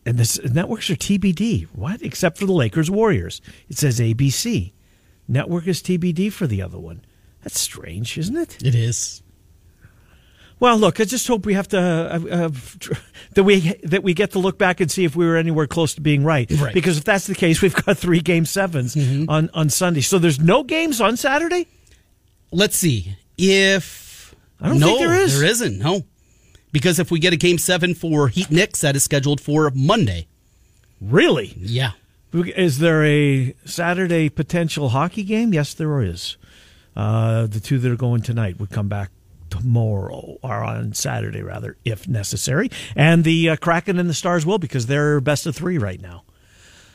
[0.08, 1.64] and the networks are TBD.
[1.74, 2.02] What?
[2.02, 3.40] Except for the Lakers Warriors.
[3.68, 4.72] It says ABC.
[5.28, 7.04] Network is TBD for the other one.
[7.42, 8.64] That's strange, isn't it?
[8.64, 9.22] It is.
[10.60, 12.50] Well, look, I just hope we have to uh, uh,
[13.34, 15.94] that we that we get to look back and see if we were anywhere close
[15.94, 16.50] to being right.
[16.50, 16.74] Right.
[16.74, 19.30] Because if that's the case, we've got three game 7s mm-hmm.
[19.30, 20.00] on on Sunday.
[20.00, 21.68] So there's no games on Saturday.
[22.50, 25.38] Let's see if I don't no, think there is.
[25.38, 25.78] There isn't.
[25.78, 26.02] No
[26.72, 30.26] because if we get a game seven for Heat Knicks, that is scheduled for Monday.
[31.00, 31.54] Really?
[31.56, 31.92] Yeah.
[32.32, 35.54] Is there a Saturday potential hockey game?
[35.54, 36.36] Yes, there is.
[36.94, 39.10] Uh, the two that are going tonight would come back
[39.50, 42.70] tomorrow or on Saturday, rather, if necessary.
[42.94, 46.24] And the uh, Kraken and the Stars will because they're best of three right now.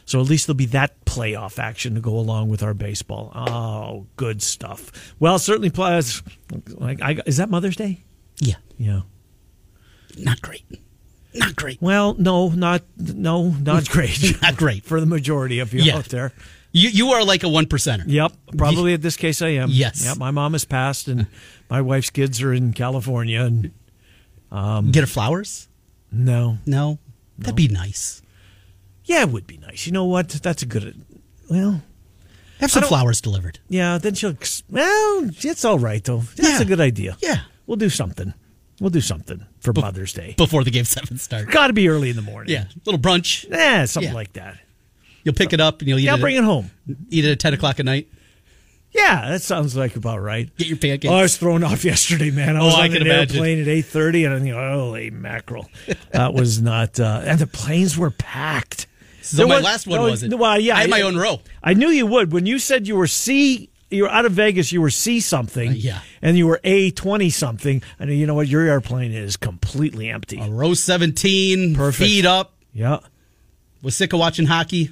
[0.06, 3.32] So at least there'll be that playoff action to go along with our baseball.
[3.34, 5.16] Oh, good stuff.
[5.18, 6.22] Well, certainly, plus,
[6.74, 8.04] like, I, is that Mother's Day?
[8.40, 8.56] Yeah.
[8.78, 9.02] Yeah
[10.18, 10.64] not great.
[11.36, 11.82] Not great.
[11.82, 14.36] Well, no, not no, not great.
[14.42, 15.98] not great for the majority of you yeah.
[15.98, 16.32] out there.
[16.72, 18.04] You you are like a one percenter.
[18.08, 19.70] Yep, probably at this case I am.
[19.70, 20.06] Yes.
[20.06, 21.28] Yep, my mom has passed, and
[21.70, 23.72] my wife's kids are in California, and
[24.52, 25.68] um, Get her flowers?
[26.12, 27.00] no, No,
[27.40, 28.22] that'd be nice.
[29.06, 29.86] yeah, it would be nice.
[29.88, 30.30] You know what?
[30.30, 31.04] That's a good.
[31.50, 31.82] Well,
[32.60, 33.60] Have some flowers delivered.
[33.70, 33.98] yeah.
[33.98, 34.36] Then she'll.
[34.70, 36.20] Well, it's all right though.
[36.36, 36.62] That's Yeah.
[36.62, 37.18] a good idea.
[37.22, 37.40] Yeah.
[37.66, 38.34] we'll do something.
[38.84, 40.36] We'll do something for Mother's Day.
[40.38, 41.46] before the game seven starts.
[41.46, 42.52] Got to be early in the morning.
[42.54, 43.50] Yeah, little brunch.
[43.50, 44.14] eh, something Yeah.
[44.14, 44.58] like that.
[45.24, 46.20] You'll pick it up and you'll eat Yeah, it.
[46.20, 46.70] bring at, it home.
[47.10, 48.10] Eat it at ten o'clock at night.
[48.92, 50.50] Yeah, that sounds like about right.
[50.58, 51.10] Get your pancakes.
[51.10, 52.58] Oh, I was thrown off yesterday, man.
[52.58, 53.38] I Oh, was I on can an imagine.
[53.38, 55.70] airplane at eight thirty, and I'm thinking, holy mackerel,
[56.12, 57.00] that was not.
[57.00, 58.88] Uh, and the planes were packed.
[59.22, 60.34] So There my was- last one no, wasn't.
[60.38, 61.40] Well, yeah, I had my own row.
[61.64, 63.70] I knew you would when you said you were C.
[63.94, 64.72] You were out of Vegas.
[64.72, 65.70] You were C something.
[65.70, 66.00] Uh, yeah.
[66.22, 67.82] and you were A twenty something.
[68.00, 68.48] And you know what?
[68.48, 70.42] Your airplane is completely empty.
[70.42, 71.76] Row seventeen.
[71.76, 71.98] Perfect.
[72.10, 72.54] Feet up.
[72.74, 73.00] yeah.
[73.82, 74.92] Was sick of watching hockey.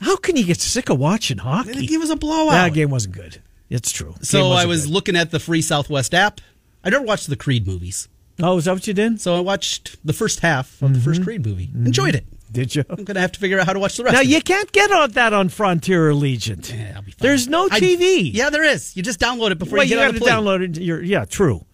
[0.00, 1.72] How can you get sick of watching hockey?
[1.74, 2.50] think it was a blowout.
[2.52, 3.40] That game wasn't good.
[3.70, 4.14] It's true.
[4.22, 4.94] So I wasn't good.
[4.94, 6.40] looking at the free Southwest app.
[6.82, 8.08] I never watched the Creed movies,
[8.42, 9.20] Oh, is that what you did?
[9.20, 11.04] so I watched the first half of the Mm-hmm.
[11.04, 11.70] first Creed movie.
[11.74, 12.26] Enjoyed it.
[12.52, 12.84] Did you?
[12.90, 14.14] I'm gonna have to figure out how to watch the rest.
[14.14, 16.70] Now you can't get on that on Frontier Allegiant.
[16.72, 17.16] Yeah, I'll be fine.
[17.18, 18.30] There's no I- TV.
[18.32, 18.94] yeah, there is.
[18.96, 20.34] You just download it before well, you you get got on to the plane.
[20.36, 20.80] download it.
[20.82, 21.64] You're, yeah, true.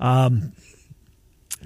[0.00, 0.52] Um,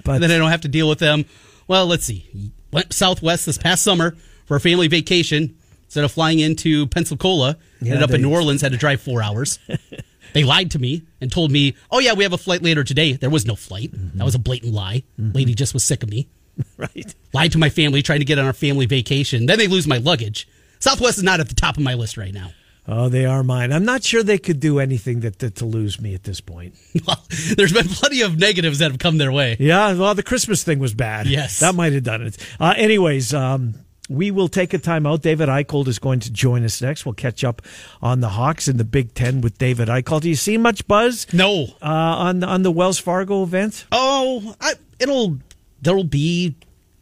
[0.05, 1.25] but And then I don't have to deal with them.
[1.67, 2.51] Well, let's see.
[2.71, 5.55] Went Southwest this past summer for a family vacation.
[5.85, 9.23] Instead of flying into Pensacola, Yeah, ended up in New Orleans, had to drive four
[9.23, 9.57] hours.
[10.33, 13.13] they lied to me and told me, oh, yeah, we have a flight later today.
[13.13, 13.91] There was no flight.
[13.91, 14.19] Mm-hmm.
[14.19, 15.01] That was a blatant lie.
[15.17, 16.29] Lady just was sick of me.
[16.77, 17.13] right.
[17.33, 19.45] Lied to my family trying to get on our family vacation.
[19.45, 20.47] Then they lose my luggage.
[20.79, 22.51] Southwest is not at the top of my list right now.
[22.87, 23.71] Oh, they are mine.
[23.71, 26.73] I'm not sure they could do anything that, that to lose me at this point.
[27.05, 27.23] Well,
[27.55, 29.57] there's been plenty of negatives that have come their way.
[29.59, 31.27] Yeah, well, the Christmas thing was bad.
[31.27, 31.59] Yes.
[31.59, 32.37] that might have done it.
[32.59, 33.75] Uh, anyways, um,
[34.09, 35.21] we will take a time out.
[35.21, 37.05] David Eickholt is going to join us next.
[37.05, 37.61] We'll catch up
[38.01, 40.21] on the Hawks in the Big Ten with David Eickholt.
[40.21, 41.65] Do you see much buzz No.
[41.81, 43.85] uh, on on the Wells Fargo event?
[43.91, 45.37] Oh, I, it'll
[45.81, 46.55] there'll be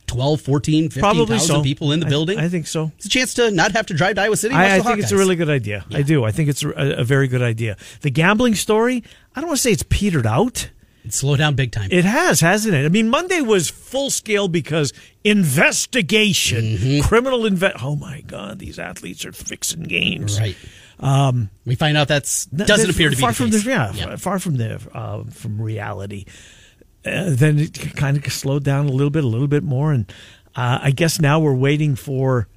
[0.07, 1.61] 12, 14, 15,000 so.
[1.63, 2.39] people in the building.
[2.39, 2.91] I, think so.
[2.95, 4.55] it's a chance to not have to drive to Iowa City.
[4.55, 5.85] I, I think it's a really good idea.
[5.93, 6.23] I do.
[6.23, 7.75] I think it's a, a very good idea.
[8.01, 9.03] The gambling story,
[9.35, 10.69] I don't want to say it's petered out.
[11.03, 11.89] It's slow down big time.
[11.91, 12.85] It has, hasn't it?
[12.85, 14.91] I mean, Monday was full scale because
[15.23, 17.07] investigation, Mm-hmm.
[17.07, 17.71] criminal inve.
[17.81, 20.39] Oh my God, these athletes are fixing games.
[20.39, 20.55] right.
[20.99, 24.15] Um, we find out that's doesn't appear to be far from the yeah, Yeah.
[24.15, 26.25] far from the uh, from reality.
[27.07, 30.11] Uh, then it kind of slowed down a little bit, a little bit more, and
[30.55, 32.47] uh, I guess now we're waiting for.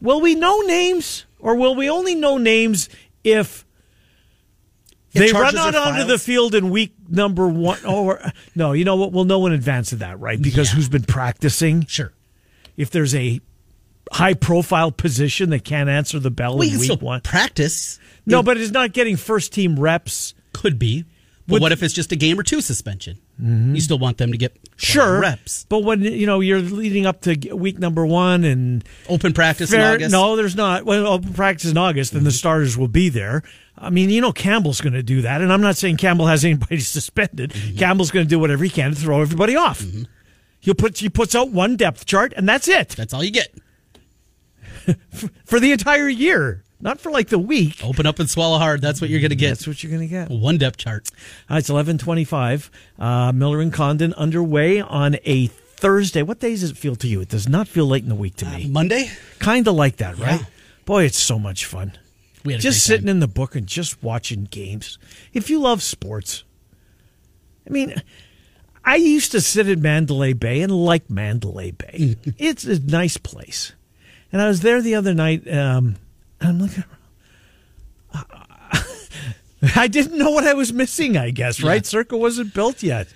[0.00, 2.88] Will we know names, or will we only know names
[3.22, 3.64] if
[5.12, 7.84] they run out onto the field in week number one?
[7.84, 8.20] Or
[8.54, 9.12] no, you know what?
[9.12, 10.40] We'll know in advance of that, right?
[10.40, 10.76] Because Yeah.
[10.76, 11.86] who's been practicing?
[11.86, 12.12] Sure.
[12.76, 13.40] If there's a
[14.10, 17.98] high profile position that can't answer the bell Well, in you week still one, practice.
[18.26, 20.34] no, It but it's not getting first team reps.
[20.52, 21.04] could be.
[21.46, 23.18] But Would- what if it's just a game or two suspension?
[23.40, 23.74] Mm-hmm.
[23.74, 25.64] You still want them to get Sure, reps.
[25.68, 29.90] But when you know you're leading up to week number one and Open practice fair,
[29.90, 30.12] in August.
[30.12, 30.84] no, there's not.
[30.84, 32.36] Well, open practice in August, and the mm-hmm.
[32.36, 33.42] starters will be there.
[33.78, 36.44] I mean, you know, Campbell's going to do that, and I'm not saying Campbell has
[36.44, 37.50] anybody suspended.
[37.50, 37.78] Mm-hmm.
[37.78, 39.84] Campbell's going to do whatever he can to throw everybody off.
[40.58, 43.54] He'll put he puts out one depth chart, and that's it That's all you get.
[45.44, 47.80] for the entire year, not for like the week.
[47.82, 48.82] Open up and swallow hard.
[48.82, 49.50] That's what you're going to get.
[49.50, 50.30] That's what you're going to get.
[50.30, 51.08] One depth chart.
[51.50, 52.70] Uh, it's 11:25.
[52.98, 56.22] Uh, Miller and Condon underway on a Thursday.
[56.22, 57.20] What days does it feel to you?
[57.20, 58.68] It does not feel late in the week to me.
[58.68, 59.10] Monday.
[59.38, 60.40] kind of like that, right?
[60.40, 60.46] Yeah.
[60.84, 61.92] Boy, it's so much fun.
[62.44, 64.98] We had a Just sitting in the book and just watching games.
[65.32, 66.42] If you love sports,
[67.66, 67.94] I mean,
[68.84, 72.16] I used to sit at Mandalay Bay and like Mandalay Bay.
[72.38, 73.72] it's a nice place.
[74.32, 75.46] And I was there the other night.
[75.52, 75.96] Um,
[76.42, 76.84] and I'm looking.
[79.76, 81.16] I didn't know what I was missing.
[81.16, 81.86] I guess right.
[81.86, 83.06] Circa wasn't built yet.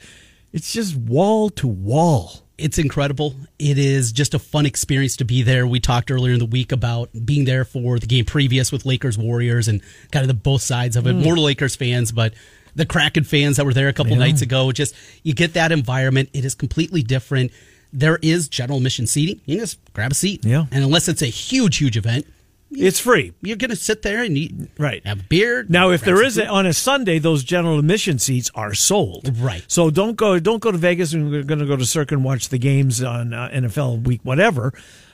[0.52, 2.42] It's just wall to wall.
[2.56, 3.34] it's incredible.
[3.58, 5.66] It is just a fun experience to be there.
[5.66, 9.18] We talked earlier in the week about being there for the game previous with Lakers
[9.18, 11.16] Warriors and kind of the both sides of it.
[11.16, 11.24] Mm.
[11.24, 12.32] More Lakers fans, but
[12.76, 14.18] the Kraken fans that were there a couple Yeah.
[14.20, 14.70] nights ago.
[14.72, 16.30] Just you get that environment.
[16.32, 17.50] It is completely different.
[17.92, 19.40] There is general admission seating.
[19.46, 20.44] You can just grab a seat.
[20.44, 20.66] Yeah.
[20.70, 22.26] And unless it's a huge, huge event,
[22.70, 23.32] It's free.
[23.42, 25.04] you're gonna sit there and eat Right.
[25.06, 25.64] have a beer.
[25.68, 29.30] Now, if there a, on a Sunday, those general admission seats are sold.
[29.38, 29.64] Right.
[29.68, 30.38] So don't go.
[30.40, 33.02] Don't go to Vegas and we're going to go to Circa and watch the games
[33.02, 34.72] on uh, NFL Week, whatever.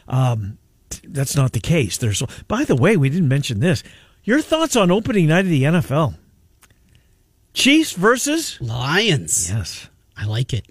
[0.09, 0.59] Um,
[1.05, 1.99] that's not the case.
[1.99, 2.23] There's.
[2.49, 3.83] By the way, we didn't mention this.
[4.25, 6.15] Your thoughts on opening night of the NFL?
[7.55, 8.59] Chiefs versus.
[8.61, 9.51] Lions.
[9.51, 9.89] Yes.
[10.17, 10.67] I like it.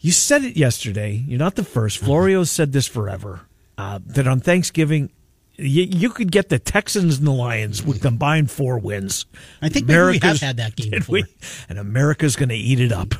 [0.00, 1.12] You said it yesterday.
[1.26, 1.98] You're not the first.
[1.98, 3.40] Florio said this forever.
[3.76, 5.10] Uh, that on Thanksgiving,
[5.58, 9.26] you, you could get the Texans and the Lions with combined four wins.
[9.60, 11.14] I think maybe we have had that game before.
[11.14, 11.24] we?
[11.68, 13.14] And America's going to eat it up,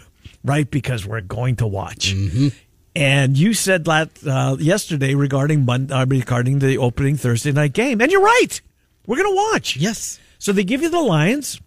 [0.45, 0.71] right?
[0.71, 2.15] Because we're going to watch.
[2.15, 2.49] Mm-hmm.
[2.95, 8.01] And you said that uh, yesterday regarding Mon- uh, regarding the opening Thursday night game,
[8.01, 8.61] and you're right.
[9.07, 9.77] We're going to watch.
[9.77, 10.19] Yes.
[10.39, 11.61] So they give you the Lions.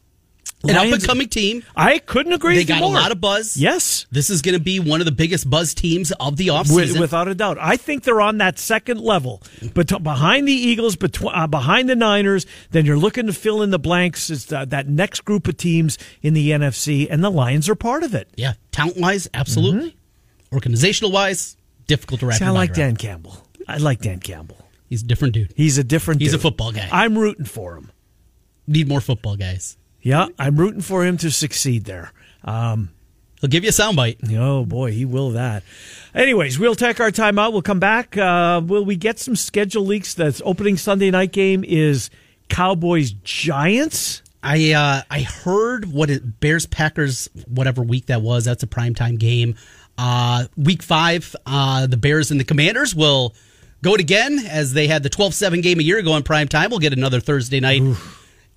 [0.63, 1.63] An up and coming team.
[1.75, 2.55] I couldn't agree.
[2.55, 2.93] They with you got a more.
[2.93, 3.57] lot of buzz.
[3.57, 4.05] Yes.
[4.11, 6.99] This is going to be one of the biggest buzz teams of the offseason.
[6.99, 7.57] without a doubt.
[7.59, 9.41] I think they're on that second level,
[9.73, 12.45] but behind the Eagles, betw- uh, behind the Niners.
[12.71, 14.29] Then you're looking to fill in the blanks.
[14.29, 18.03] Is that, that next group of teams in the NFC, and the Lions are part
[18.03, 18.29] of it.
[18.35, 19.95] yeah, talent wise, absolutely.
[20.53, 21.55] Organizational wise,
[21.87, 22.87] difficult to wrap See, I like mind around.
[22.87, 23.37] Dan Campbell.
[23.67, 24.57] I like Dan Campbell.
[24.89, 25.53] He's a different dude.
[25.55, 26.19] He's a different.
[26.21, 26.89] He's a football guy.
[26.91, 27.91] I'm rooting for him.
[28.67, 29.77] Need more football guys.
[30.01, 32.11] Yeah, I'm rooting for him to succeed there.
[32.43, 32.89] Um,
[33.41, 34.17] He'll give you a soundbite.
[34.37, 35.63] Oh boy, he will that.
[36.13, 37.53] Anyways, we'll take our time out.
[37.53, 38.15] We'll come back.
[38.15, 40.13] Uh, will we get some schedule leaks?
[40.13, 42.11] That's opening Sunday night game is
[42.49, 44.21] Cowboys Giants.
[44.43, 48.45] I uh, I heard what it Bears Packers whatever week that was.
[48.45, 49.55] That's a primetime game.
[49.97, 53.33] Uh, week five, uh, the Bears and the Commanders will
[53.81, 56.69] go it again as they had the 12-7 game a year ago in prime time.
[56.69, 57.81] We'll get another Thursday night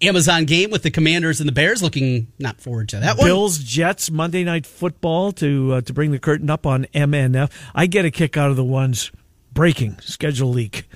[0.08, 1.82] Amazon game with the Commanders and the Bears.
[1.82, 3.26] Looking not forward to that one.
[3.26, 7.50] Bills Jets Monday Night Football to uh, to bring the curtain up on MNF.
[7.74, 9.10] I get a kick out of the ones
[9.52, 10.88] breaking schedule leak.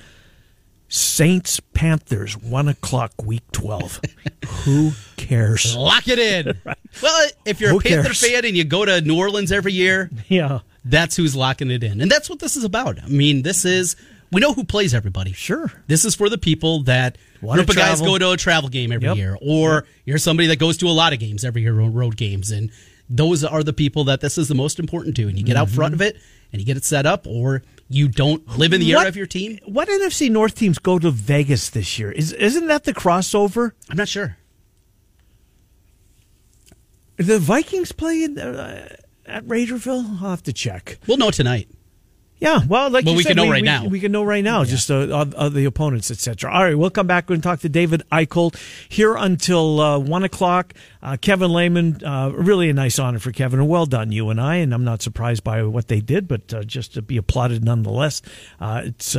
[0.90, 4.00] Saints Panthers one o'clock week twelve.
[4.64, 5.76] Who cares?
[5.76, 6.58] Lock it in.
[7.02, 8.20] Well, if you're Who a Panther cares?
[8.26, 12.00] fan and you go to New Orleans every year, Yeah, that's who's locking it in.
[12.00, 13.00] And that's what this is about.
[13.00, 13.94] I mean, this is
[14.30, 15.32] we know who plays everybody.
[15.32, 15.72] sure.
[15.86, 18.92] This is for the people that Wanna group of guys go to a travel game
[18.92, 19.16] every Yep.
[19.16, 22.50] year, or you're somebody that goes to a lot of games every year, road games,
[22.50, 22.70] and
[23.08, 25.28] those are the people that this is the most important to.
[25.28, 26.16] And you get out front of it
[26.52, 29.16] and you get it set up, or you don't live in the What- area of
[29.16, 29.58] your team.
[29.64, 32.10] What NFC North teams go to Vegas this year?
[32.12, 33.72] Is isn't that the crossover?
[33.88, 34.36] I'm not sure.
[37.16, 38.88] The Vikings play in, uh,
[39.26, 40.22] at Raiderville.
[40.22, 40.98] I'll have to check.
[41.06, 41.68] We'll know tonight.
[42.40, 43.84] Yeah, well, like Well, you we said, can know we, right we- now.
[43.86, 44.94] We can know right now, just uh,
[45.36, 46.52] of the opponents, etc.
[46.52, 48.56] All right, we'll come back and talk to David Eickholt
[48.88, 50.72] here until uh, one o'clock.
[51.02, 54.40] Uh, Kevin Lehman, uh, really a nice honor for Kevin, and well done, you and
[54.40, 54.56] I.
[54.56, 58.22] And I'm not surprised by what they did, but uh, just to be applauded nonetheless.
[58.60, 59.16] Uh, it's.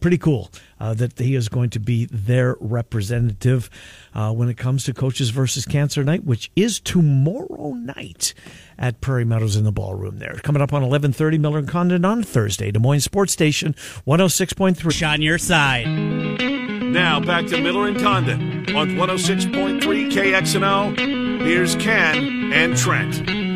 [0.00, 3.68] Pretty cool uh, that he is going to be their representative
[4.14, 8.32] uh, when it comes to coaches versus cancer night, which is tomorrow night
[8.78, 10.18] at Prairie Meadows in the ballroom.
[10.18, 13.74] There, coming up on eleven thirty, Miller and Condon on Thursday, Des Moines Sports Station
[14.04, 14.90] one hundred six point three.
[15.04, 15.86] On your side.
[15.86, 21.40] Now back to Miller and Condon on 106.3 KXNO.
[21.42, 23.49] Here's Ken and Trent.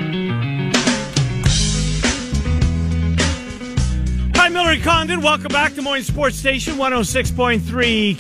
[4.55, 5.21] Miller Condon.
[5.21, 8.15] Welcome back to Moines Sports Station 106.3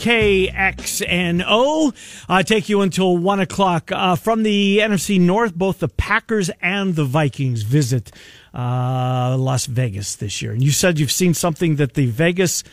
[0.50, 1.94] KXNO.
[2.28, 3.92] I take you until 1 o'clock.
[3.92, 8.10] Uh, from the NFC North, both the Packers and the Vikings visit
[8.52, 10.50] uh, Las Vegas this year.
[10.50, 12.64] And you said you've seen something that the Vegas,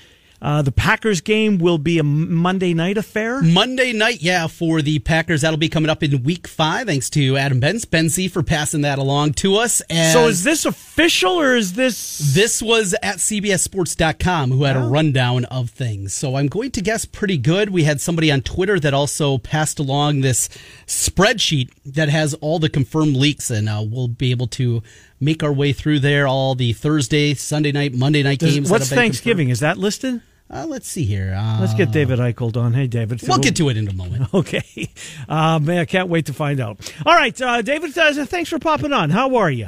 [0.41, 3.41] uh, the Packers game will be a Monday night affair.
[3.43, 5.41] Monday night, yeah, for the Packers.
[5.41, 8.81] That'll be coming up in week five, thanks to Adam Benz, Ben C for passing
[8.81, 9.81] that along to us.
[9.81, 12.17] And So is this official or is this.
[12.33, 16.13] This was at CBSSports.com who had a rundown of things.
[16.13, 17.69] So I'm going to guess pretty good.
[17.69, 20.49] We had somebody on Twitter that also passed along this
[20.87, 24.81] spreadsheet that has all the confirmed leaks, and uh, we'll be able to
[25.19, 26.27] make our way through there.
[26.27, 28.71] All the Thursday, Sunday night, Monday night Does- games.
[28.71, 29.49] what's Thanksgiving?
[29.49, 30.21] Is that listed?
[30.51, 30.69] Confirmed.
[30.69, 31.33] Uh, let's see here.
[31.37, 32.73] Uh, Let's get David Eickholt on.
[32.73, 33.21] Hey, David.
[33.27, 34.33] We'll get to it in a moment.
[34.33, 34.89] Okay.
[35.27, 36.93] Uh, man, I can't wait to find out.
[37.05, 39.09] All right, uh, David, uh, thanks for popping on.
[39.09, 39.67] How are you?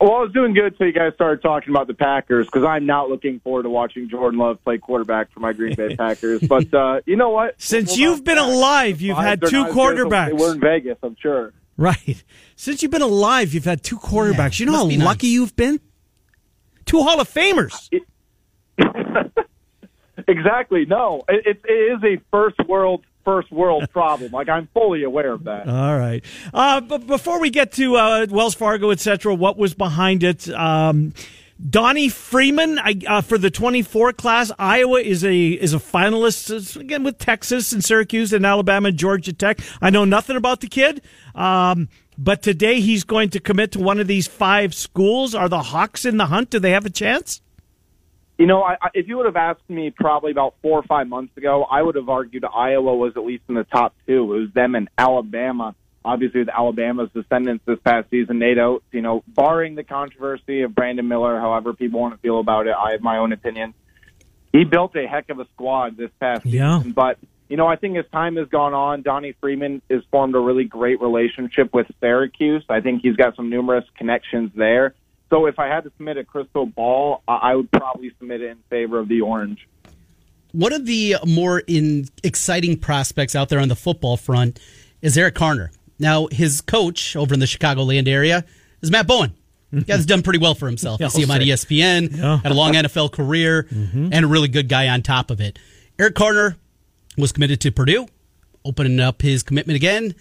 [0.00, 2.86] Well, I was doing good till you guys started talking about the Packers because I'm
[2.86, 6.40] not looking forward to watching Jordan Love play quarterback for my Green Bay Packers.
[6.42, 7.56] But uh, you know what?
[7.60, 8.46] Since We'll you've bounce been back.
[8.54, 10.26] alive, you've had they're two not as good as quarterbacks.
[10.28, 11.52] They were in Vegas, I'm sure.
[11.76, 12.22] Right.
[12.54, 14.60] Since you've been alive, you've had two quarterbacks.
[14.60, 15.06] Yeah, you know must how be nice.
[15.06, 15.80] lucky you've been?
[16.84, 17.88] Two Hall of Famers.
[20.26, 20.84] Exactly.
[20.84, 24.32] No, it, it, it is a first world first world problem.
[24.32, 25.68] Like I'm fully aware of that.
[25.68, 26.24] All right.
[26.52, 30.48] Uh, but before we get to uh, Wells Fargo, etc., what was behind it?
[30.50, 31.12] Um,
[31.70, 34.52] Donnie Freeman I, uh, for the 24 class.
[34.58, 38.96] Iowa is a is a finalist uh, again with Texas and Syracuse and Alabama and
[38.96, 39.60] Georgia Tech.
[39.80, 41.02] I know nothing about the kid,
[41.34, 45.34] um, but today he's going to commit to one of these five schools.
[45.34, 46.50] Are the Hawks in the hunt?
[46.50, 47.40] Do they have a chance?
[48.38, 51.08] You know, I, I, if you would have asked me probably about four or five
[51.08, 54.32] months ago, I would have argued Iowa was at least in the top two.
[54.32, 55.74] It was them and Alabama.
[56.04, 60.74] Obviously, with Alabama's descendants this past season, Nate Oats, you know, barring the controversy of
[60.74, 63.74] Brandon Miller, however people want to feel about it, I have my own opinion.
[64.52, 66.78] he built a heck of a squad this past Yeah.
[66.78, 66.92] season.
[66.92, 70.38] But you know, I think as time has gone on, Donnie Freeman has formed a
[70.38, 72.64] really great relationship with Syracuse.
[72.68, 74.94] I think he's got some numerous connections there.
[75.30, 78.50] So if I had to submit a crystal ball, I I would probably submit it
[78.50, 79.66] in favor of the Orange.
[80.52, 84.58] One of the more in exciting prospects out there on the football front
[85.02, 85.68] is Eric Carner.
[85.98, 88.44] Now, his coach over in the Chicagoland area
[88.80, 89.34] is Matt Bowen.
[89.86, 91.00] Guy's done pretty well for himself.
[91.00, 91.40] Yeah, You see him on.
[91.40, 92.38] ESPN, Yeah.
[92.38, 94.08] had a long NFL career, mm-hmm.
[94.12, 95.58] and a really good guy on top of it.
[95.98, 96.56] Eric Carter
[97.18, 98.06] was committed to Purdue,
[98.64, 100.14] opening up his commitment again,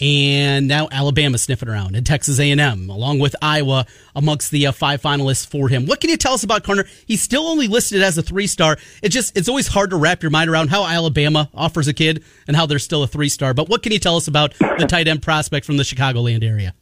[0.00, 3.86] and now Alabama sniffing around, and Texas A&M, along with Iowa,
[4.16, 5.86] amongst the uh, five finalists for him.
[5.86, 6.86] What can you tell us about Carter?
[7.06, 8.78] He's still only listed as a three star.
[9.02, 12.24] It just it's always hard to wrap your mind around how Alabama offers a kid
[12.48, 13.54] and how they're still a three star.
[13.54, 16.74] But what can you tell us about the tight end prospect from the Chicagoland area?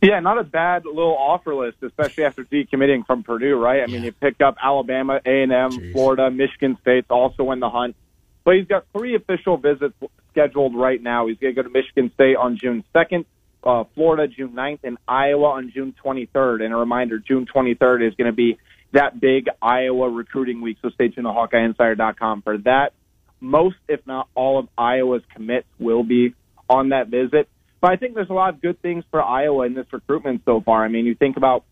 [0.00, 3.82] Yeah, not a bad little offer list, especially after decommitting from Purdue, right?
[3.82, 7.68] I mean, you picked up Alabama, A and M, Florida, Michigan State's also in the
[7.68, 7.96] hunt.
[8.44, 9.94] But he's got three official visits
[10.38, 11.26] scheduled right now.
[11.26, 13.24] He's going to go to Michigan State on June 2nd,
[13.64, 16.62] uh, Florida June 9th, and Iowa on June 23rd.
[16.62, 18.58] And a reminder, June 23rd is going to be
[18.92, 22.92] that big Iowa recruiting week, so stay tuned to HawkeyeInsider.com for that.
[23.40, 26.34] Most, if not all, of Iowa's commits will be
[26.68, 27.48] on that visit.
[27.80, 30.60] But I think there's a lot of good things for Iowa in this recruitment so
[30.60, 30.84] far.
[30.84, 31.64] I mean, you think about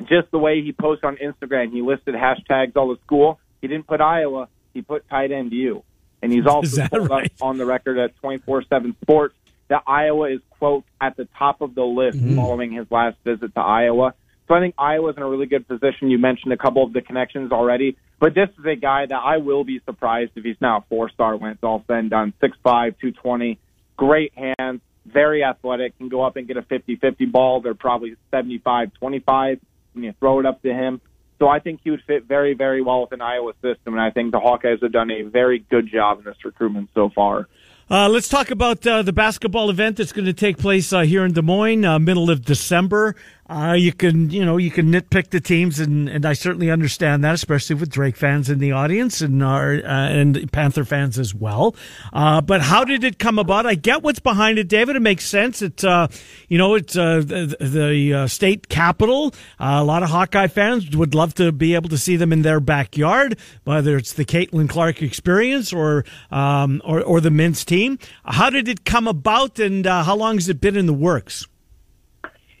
[0.00, 1.72] just the way he posts on Instagram.
[1.72, 3.38] He listed hashtags all the school.
[3.60, 4.48] He didn't put Iowa.
[4.72, 5.84] He put tight end U.
[6.24, 7.32] And he's also Is that told us right?
[7.40, 9.34] on the record at 24/7 Sports
[9.68, 12.36] that Iowa is quote at the top of the list mm-hmm.
[12.36, 14.14] following his last visit to Iowa.
[14.48, 16.10] So I think Iowa's in a really good position.
[16.10, 19.38] You mentioned a couple of the connections already, but this is a guy that I
[19.38, 22.34] will be surprised if he's now a four-star when it's all said and done.
[22.42, 22.52] 6'5",
[23.00, 23.58] 220,
[23.96, 27.62] great hands, very athletic, can go up and get a 50-50 ball.
[27.62, 29.60] They're probably 75-25
[29.94, 31.00] when you throw it up to him.
[31.38, 34.10] So I think he would fit very, very well with an Iowa system, and I
[34.10, 37.48] think the Hawkeyes have done a very good job in this recruitment so far.
[37.90, 41.24] Uh, let's talk about uh, the basketball event that's going to take place uh, here
[41.24, 43.14] in Des Moines, uh, middle of December.
[43.46, 47.22] Uh, you can, you know, you can nitpick the teams, and, and I certainly understand
[47.24, 51.34] that, especially with Drake fans in the audience and our, uh, and Panther fans as
[51.34, 51.76] well.
[52.12, 53.66] Uh, but how did it come about?
[53.66, 54.96] I get what's behind it, David.
[54.96, 55.60] It makes sense.
[55.60, 56.08] It's, uh,
[56.48, 59.34] you know, it's uh, the, the uh, state capital.
[59.58, 62.60] A lot of Hawkeye fans would love to be able to see them in their
[62.60, 67.98] backyard, whether it's the Caitlin Clark experience or um, or, or the men's team.
[68.24, 71.46] How did it come about, and how long has it been in the works?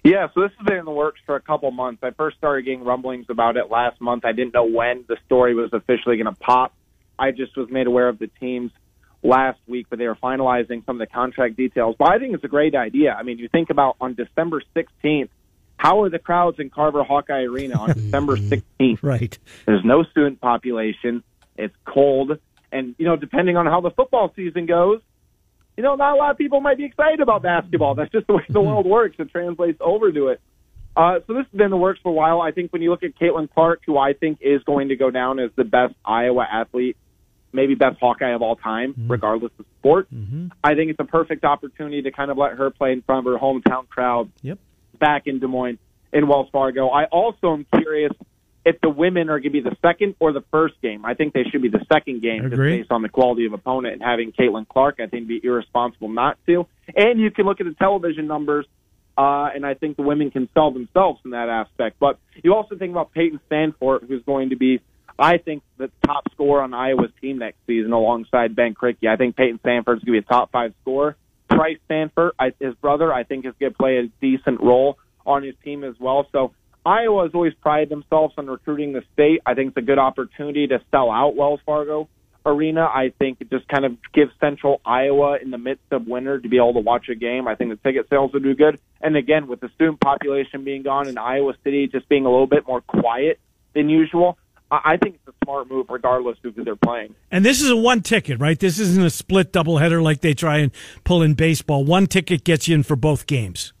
[0.04, 2.02] Yeah, so this has been in the works for a couple months.
[2.04, 4.26] I first started getting rumblings about it last month.
[4.26, 6.74] I didn't know when the story was officially going to pop.
[7.18, 8.70] I just was made aware of the teams
[9.22, 11.96] last week, but they were finalizing some of the contract details.
[11.98, 13.14] But I think it's a great idea.
[13.14, 15.30] I mean, you think about on December 16th,
[15.78, 18.82] how are the crowds in Carver Hawkeye Arena on December mm-hmm.
[18.82, 18.98] 16th?
[19.02, 19.38] Right.
[19.64, 21.24] There's no student population.
[21.56, 22.38] It's cold.
[22.70, 25.00] And, you know, depending on how the football season goes,
[25.76, 27.94] you know, not a lot of people might be excited about basketball.
[27.94, 28.68] That's just the way the mm-hmm.
[28.68, 29.16] world works.
[29.18, 30.40] It translates over to it.
[30.96, 32.40] Uh, so this has been in the works for a while.
[32.40, 35.10] I think when you look at Caitlin Clark, who I think is going to go
[35.10, 36.96] down as the best Iowa athlete,
[37.52, 39.10] maybe best Hawkeye of all time, mm-hmm.
[39.10, 40.48] regardless of sport, mm-hmm.
[40.62, 43.32] I think it's a perfect opportunity to kind of let her play in front of
[43.32, 44.58] her hometown crowd Yep.
[45.00, 45.78] back in Des Moines
[46.12, 46.88] in Wells Fargo.
[46.90, 48.12] I also am curious
[48.64, 51.04] if the women are going to be the second or the first game.
[51.04, 53.94] I think they should be the second game just based on the quality of opponent
[53.94, 54.96] and having Caitlin Clark.
[54.98, 56.66] I think it'd be irresponsible not to.
[56.96, 58.66] And you can look at the television numbers,
[59.18, 61.98] uh, and I think the women can sell themselves in that aspect.
[62.00, 64.80] But you also think about Payton Sandfort, who's going to be,
[65.18, 69.06] I think, the top scorer on Iowa's team next season alongside Ben Krikke.
[69.08, 71.16] I think Payton Sandfort is going to be a top five scorer.
[71.50, 75.42] Pryce Sandfort, I, his brother, I think is going to play a decent role on
[75.42, 76.26] his team as well.
[76.32, 76.52] So
[76.86, 79.40] Iowa has always prided themselves on recruiting the state.
[79.46, 82.08] I think it's a good opportunity to sell out Wells Fargo
[82.46, 82.82] Arena.
[82.82, 86.48] I think it just kind of gives Central Iowa in the midst of winter to
[86.48, 87.48] be able to watch a game.
[87.48, 88.78] I think the ticket sales would do good.
[89.00, 92.46] And again, with the student population being gone and Iowa City just being a little
[92.46, 93.40] bit more quiet
[93.74, 94.36] than usual,
[94.70, 97.14] I think it's a smart move regardless of who they're playing.
[97.30, 98.58] And this is a one ticket, right?
[98.58, 100.72] This isn't a split doubleheader like they try and
[101.04, 101.84] pull in baseball.
[101.84, 103.72] One ticket gets you in for both games.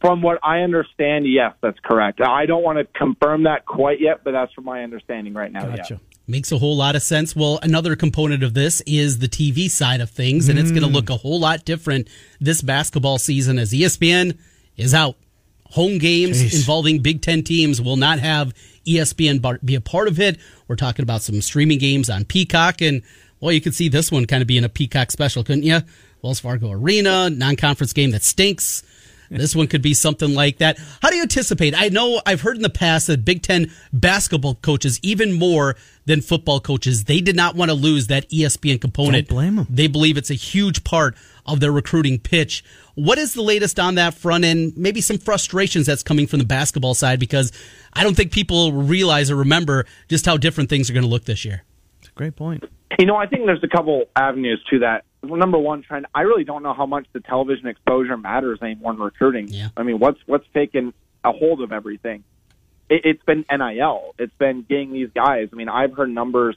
[0.00, 2.20] From what I understand, yes, that's correct.
[2.20, 5.64] I don't want to confirm that quite yet, but that's from my understanding right now.
[5.64, 5.94] Gotcha.
[5.94, 6.16] Yeah.
[6.28, 7.34] Makes a whole lot of sense.
[7.34, 10.88] Well, another component of this is the TV side of things, and it's going to
[10.88, 10.94] mm.
[10.94, 14.38] look a whole lot different this basketball season as ESPN
[14.76, 15.16] is out.
[15.70, 16.54] Home games Jeez.
[16.54, 18.54] involving Big Ten teams will not have
[18.86, 20.38] ESPN be a part of it.
[20.66, 23.02] We're talking about some streaming games on Peacock, and
[23.40, 25.80] well, you could see this one kind of being a Peacock special, couldn't you?
[26.22, 28.82] Wells Fargo Arena, non conference game that stinks.
[29.30, 30.78] This one could be something like that.
[31.02, 31.74] How do you anticipate?
[31.76, 35.76] I know I've heard in the past that Big Ten basketball coaches, even more
[36.06, 39.28] than football coaches, they did not want to lose that ESPN component.
[39.28, 39.66] Don't blame 'em.
[39.68, 42.64] They believe it's a huge part of their recruiting pitch.
[42.94, 44.72] What is the latest on that front end?
[44.76, 47.52] Maybe some frustrations that's coming from the basketball side because
[47.92, 51.24] I don't think people realize or remember just how different things are going to look
[51.24, 51.64] this year.
[52.00, 52.64] It's a great point.
[52.98, 55.04] You know, I think there's a couple avenues to that.
[55.22, 56.06] Number one, trend.
[56.14, 59.48] I really don't know how much the television exposure matters anymore in recruiting.
[59.48, 59.68] Yeah.
[59.76, 60.94] I mean, what's what's taken
[61.24, 62.22] a hold of everything?
[62.88, 64.14] It, it's been NIL.
[64.18, 65.48] It's been getting these guys.
[65.52, 66.56] I mean, I've heard numbers.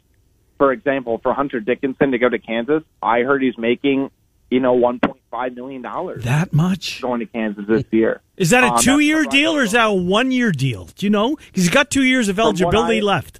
[0.59, 4.12] For example, for Hunter Dickinson to go to Kansas, I heard he's making,
[4.51, 7.01] you know, 1.5 million dollars That much?
[7.01, 8.22] going to Kansas this year.
[8.38, 10.86] Is that a Um, two year deal or is that a one year deal?
[10.95, 11.36] Do you know?
[11.36, 13.39] Because he's got two years of eligibility I- left.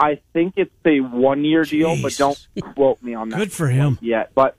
[0.00, 2.38] I think it's a one year deal, but don't
[2.74, 3.38] quote me on that.
[3.38, 3.98] Good for him.
[4.00, 4.32] yet.
[4.34, 4.56] But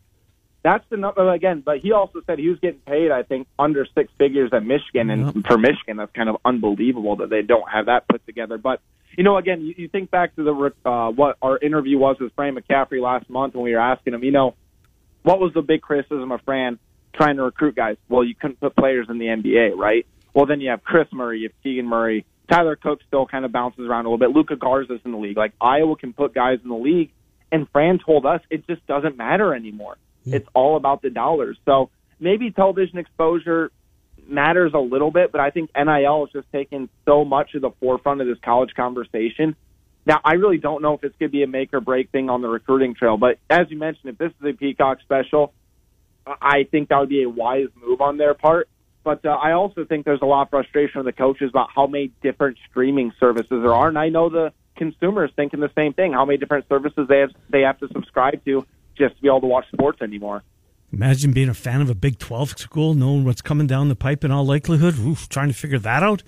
[0.64, 1.62] that's the number again.
[1.66, 5.10] But he also said he was getting paid, I think, under six figures at Michigan,
[5.10, 8.60] and for Michigan, that's kind of unbelievable that they don't have that put together.
[8.60, 8.82] But
[9.18, 12.34] you know, again, you, you think back to the uh, what our interview was with
[12.36, 14.56] Fran McCaffery last month when we were asking him, you know,
[15.24, 16.80] what was the big criticism of Fran
[17.14, 17.98] trying to recruit guys?
[18.08, 20.06] Well, you couldn't put players in the NBA, right?
[20.34, 23.52] Well, then you have Kris Murray, you have Keegan Murray, Tyler Cook still kind of
[23.52, 24.36] bounces around a little bit.
[24.36, 25.38] Luka Garza's in the league.
[25.38, 27.12] Like Iowa can put guys in the league,
[27.52, 29.97] and Fran told us it just doesn't matter anymore.
[30.26, 30.34] Hmm.
[30.34, 31.58] It's all about the dollars.
[31.66, 31.89] So
[32.20, 33.72] maybe television exposure
[34.28, 37.72] matters a little bit, but I think NIL is just taking so much of the
[37.80, 39.56] forefront of this college conversation.
[40.06, 42.30] Now, I really don't know if it's going to be a make or break thing
[42.30, 45.54] on the recruiting trail, but as you mentioned, if this is a Peacock special,
[46.26, 48.68] I think that would be a wise move on their part.
[49.04, 51.88] But uh, I also think there's a lot of frustration with the coaches about how
[51.88, 56.14] many different streaming services there are, and I know the consumers thinking the same thing.
[56.14, 58.66] How many different services they have they have to subscribe to
[58.97, 60.43] just to be able to watch sports anymore?
[60.93, 64.24] Imagine being a fan of a Big 12 school, knowing what's coming down the pipe
[64.26, 64.99] in all likelihood.
[64.99, 66.22] Oof, trying to figure that out.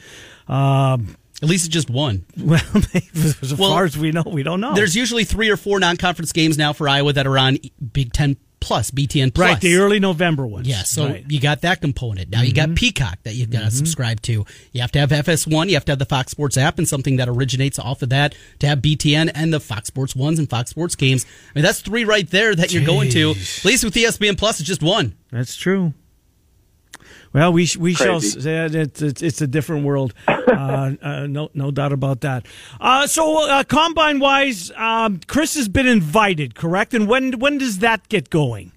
[0.48, 2.26] Um, At least it's just one.
[2.38, 4.74] well, as Well, far as we know, we don't know.
[4.74, 7.58] There's usually three or four non-conference games now for Iowa that are on
[7.92, 9.46] Big Ten Plus, BTN Plus.
[9.46, 10.70] right, the early November ones.
[10.70, 11.26] Yeah, so Right.
[11.28, 12.30] you got that component.
[12.30, 12.76] Now you got mm-hmm.
[12.76, 13.76] Peacock that you've got to mm-hmm.
[13.76, 14.46] subscribe to.
[14.72, 17.18] You have to have FS1, you have to have the Fox Sports app and something
[17.18, 20.70] that originates off of that to have BTN and the Fox Sports ones and Fox
[20.70, 21.26] Sports games.
[21.26, 23.32] I mean, that's three right there that you're going to.
[23.32, 25.16] At least with ESPN Plus, it's just one.
[25.30, 25.94] That's true.
[27.34, 28.20] Well, we we shall.
[28.20, 28.40] Crazy.
[28.40, 30.14] s- yeah, It's, it's it's a different world.
[30.28, 32.46] uh, uh, no no doubt about that.
[32.80, 36.94] Uh, so uh, combine wise, um, Chris has been invited, correct?
[36.94, 38.72] And when when does that get going?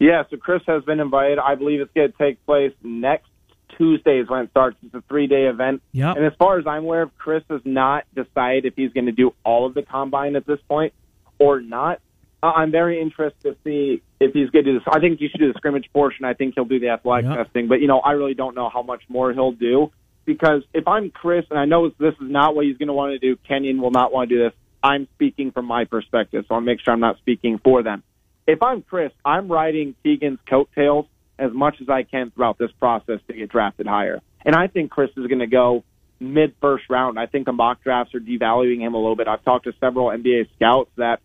[0.00, 1.38] Yeah, so Chris has been invited.
[1.38, 3.28] I believe it's going to take place next
[3.76, 4.76] Tuesday is when it starts.
[4.84, 5.82] It's a three day event.
[5.92, 6.16] Yep.
[6.16, 9.34] And as far as I'm aware, Chris has not decided if he's going to do
[9.44, 10.92] all of the combine at this point
[11.38, 12.00] or not.
[12.48, 14.88] I'm very interested to see if he's going to do this.
[14.90, 16.24] I think he should do the scrimmage portion.
[16.24, 17.46] I think he'll do the athletic Yep.
[17.46, 17.68] testing.
[17.68, 19.90] But, you know, I really don't know how much more he'll do
[20.24, 23.12] because if I'm Chris, and I know this is not what he's going to want
[23.12, 24.52] to do, Kenyon will not want to do this.
[24.82, 28.02] I'm speaking from my perspective, so I'll make sure I'm not speaking for them
[28.46, 31.06] if I'm Chris, I'm riding Keegan's coattails
[31.38, 34.20] as much as I can throughout this process to get drafted higher.
[34.44, 35.84] And I think Chris is going to go
[36.20, 37.18] mid first round.
[37.18, 39.26] I think the mock drafts are devaluing him a little bit.
[39.26, 41.20] I've talked to several NBA scouts that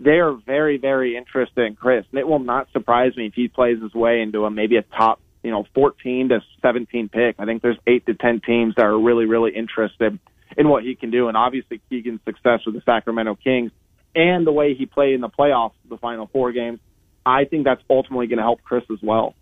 [0.00, 2.04] they are very, very interested in Chris.
[2.10, 4.82] And it will not surprise me if he plays his way into a maybe a
[4.82, 7.36] top, you know, 14 to 17 pick.
[7.38, 10.18] I think there's eight to 10 teams that are really, really interested
[10.56, 11.28] in what he can do.
[11.28, 13.72] And obviously Keegan's success with the Sacramento Kings
[14.14, 16.80] and the way he played in the playoffs, the final four games,
[17.26, 19.34] I think that's ultimately going to help Chris as well.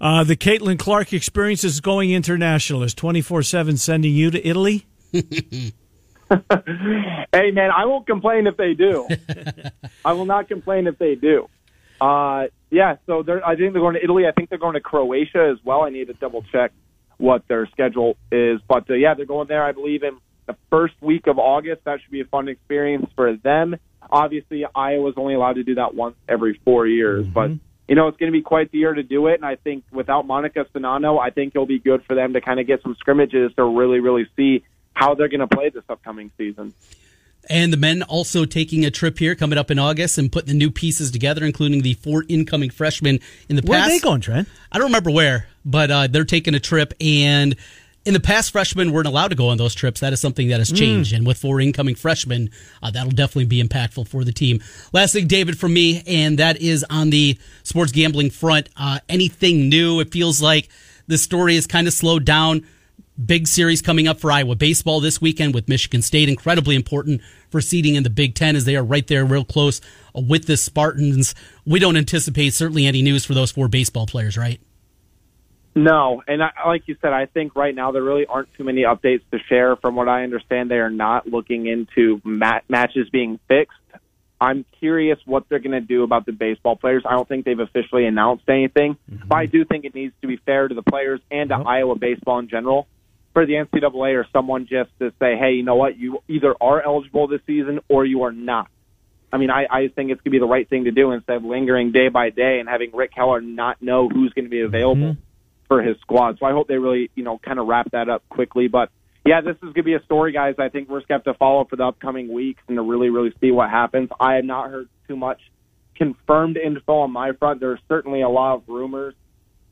[0.00, 2.82] Uh, the Caitlin Clark experience is going international.
[2.82, 4.86] Is twenty four seven sending you to Italy?
[7.32, 9.06] Hey, man, I won't complain if they do.
[10.04, 11.48] I will not complain if they do.
[12.00, 14.24] Uh, yeah, so they're, I think they're going to Italy.
[14.26, 15.82] I think they're going to Croatia as well.
[15.82, 16.72] I need to double check
[17.18, 18.60] what their schedule is.
[18.68, 21.84] But uh, yeah, they're going there, I believe, in the first week of August.
[21.84, 23.76] That should be a fun experience for them.
[24.10, 27.26] Obviously, Iowa's only allowed to do that once every four years.
[27.26, 27.50] But,
[27.88, 29.34] you know, it's going to be quite the year to do it.
[29.34, 32.60] And I think without Monika Czinano, I think it'll be good for them to kind
[32.60, 34.64] of get some scrimmages to really, really see
[34.96, 36.72] how they're going to play this upcoming season.
[37.48, 40.54] And the men also taking a trip here coming up in August and putting the
[40.54, 43.90] new pieces together, including the four incoming freshmen in the Where past.
[43.90, 44.48] are they going, Trent?
[44.72, 46.94] I don't remember where, but uh, they're taking a trip.
[46.98, 47.54] And
[48.06, 50.00] in the past, freshmen weren't allowed to go on those trips.
[50.00, 51.12] That is something that has changed.
[51.12, 52.50] And with four incoming freshmen,
[52.82, 54.60] uh, that'll definitely be impactful for the team.
[54.92, 58.70] Last thing, David, from me, and that is on the sports gambling front.
[58.76, 60.00] Uh, anything new?
[60.00, 60.68] It feels like
[61.06, 62.66] the story has kind of slowed down.
[63.24, 66.28] Big series coming up for Iowa baseball this weekend with Michigan State.
[66.28, 69.80] Incredibly important for seeding in the Big Ten as they are right there, real close
[70.14, 71.34] uh, with the Spartans.
[71.64, 74.60] We don't anticipate certainly any news for those four baseball players, right?
[75.74, 78.82] No, and I, like you said, I think right now there really aren't too many
[78.82, 79.76] updates to share.
[79.76, 83.78] From what I understand, they are not looking into mat- matches being fixed.
[84.38, 87.02] I'm curious what they're going to do about the baseball players.
[87.08, 90.36] I don't think they've officially announced anything, but I do think it needs to be
[90.36, 92.86] fair to the players and to Iowa baseball in general
[93.36, 96.82] for the NCAA or someone just to say, hey, you know what, you either are
[96.82, 98.68] eligible this season or you are not.
[99.30, 101.36] I mean, I, I think it's going to be the right thing to do instead
[101.36, 104.62] of lingering day by day and having Rick Heller not know who's going to be
[104.62, 105.20] available mm-hmm.
[105.68, 106.38] for his squad.
[106.40, 108.68] So I hope they really, you know, kind of wrap that up quickly.
[108.68, 108.88] But
[109.26, 110.54] yeah, this is going to be a story, guys.
[110.58, 112.82] I think we're just going to have to follow for the upcoming weeks and to
[112.82, 114.08] really, really see what happens.
[114.18, 115.42] I have not heard too much
[115.94, 117.60] confirmed info on my front.
[117.60, 119.12] There's certainly a lot of rumors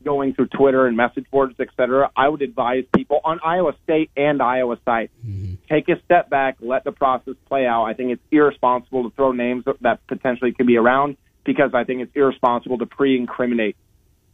[0.04, 2.10] going through Twitter and message boards, et cetera.
[2.16, 5.10] I would advise people on Iowa State and Iowa site
[5.68, 7.84] take a step back, let the process play out.
[7.84, 12.02] I think it's irresponsible to throw names that potentially could be around because I think
[12.02, 13.76] it's irresponsible to pre-incriminate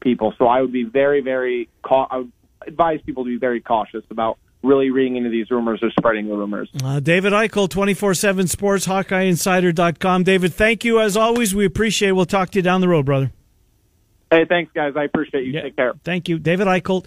[0.00, 0.34] people.
[0.38, 1.68] So I would be very, very.
[1.82, 2.32] Cau- I would
[2.66, 6.34] advise people to be very cautious about really reading into these rumors or spreading the
[6.34, 6.68] rumors.
[6.82, 10.24] Uh, David Eickholt, 24 7 Sports, HawkeyeInsider.com.
[10.24, 11.54] David, thank you as always.
[11.54, 12.12] We appreciate it.
[12.12, 13.32] We'll talk to you down the road, brother.
[14.30, 14.92] Hey, thanks, guys.
[14.96, 15.52] I appreciate you.
[15.52, 15.62] Yeah.
[15.62, 15.92] Take care.
[16.04, 16.38] Thank you.
[16.38, 17.06] David Eickholt.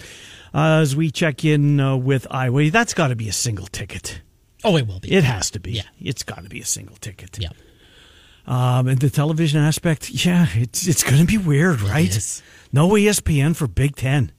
[0.53, 2.69] uh, as we check in uh, with Iowa.
[2.69, 4.21] That's got to be a single ticket.
[4.63, 5.11] Oh, it will be.
[5.13, 5.71] It has to be.
[5.73, 5.83] Yeah.
[6.01, 7.37] It's got to be a single ticket.
[7.39, 7.49] yeah.
[8.45, 12.09] Um, and the television aspect, yeah, it's it's going to be weird, right?
[12.13, 12.43] is.
[12.73, 14.33] No ESPN for Big Ten.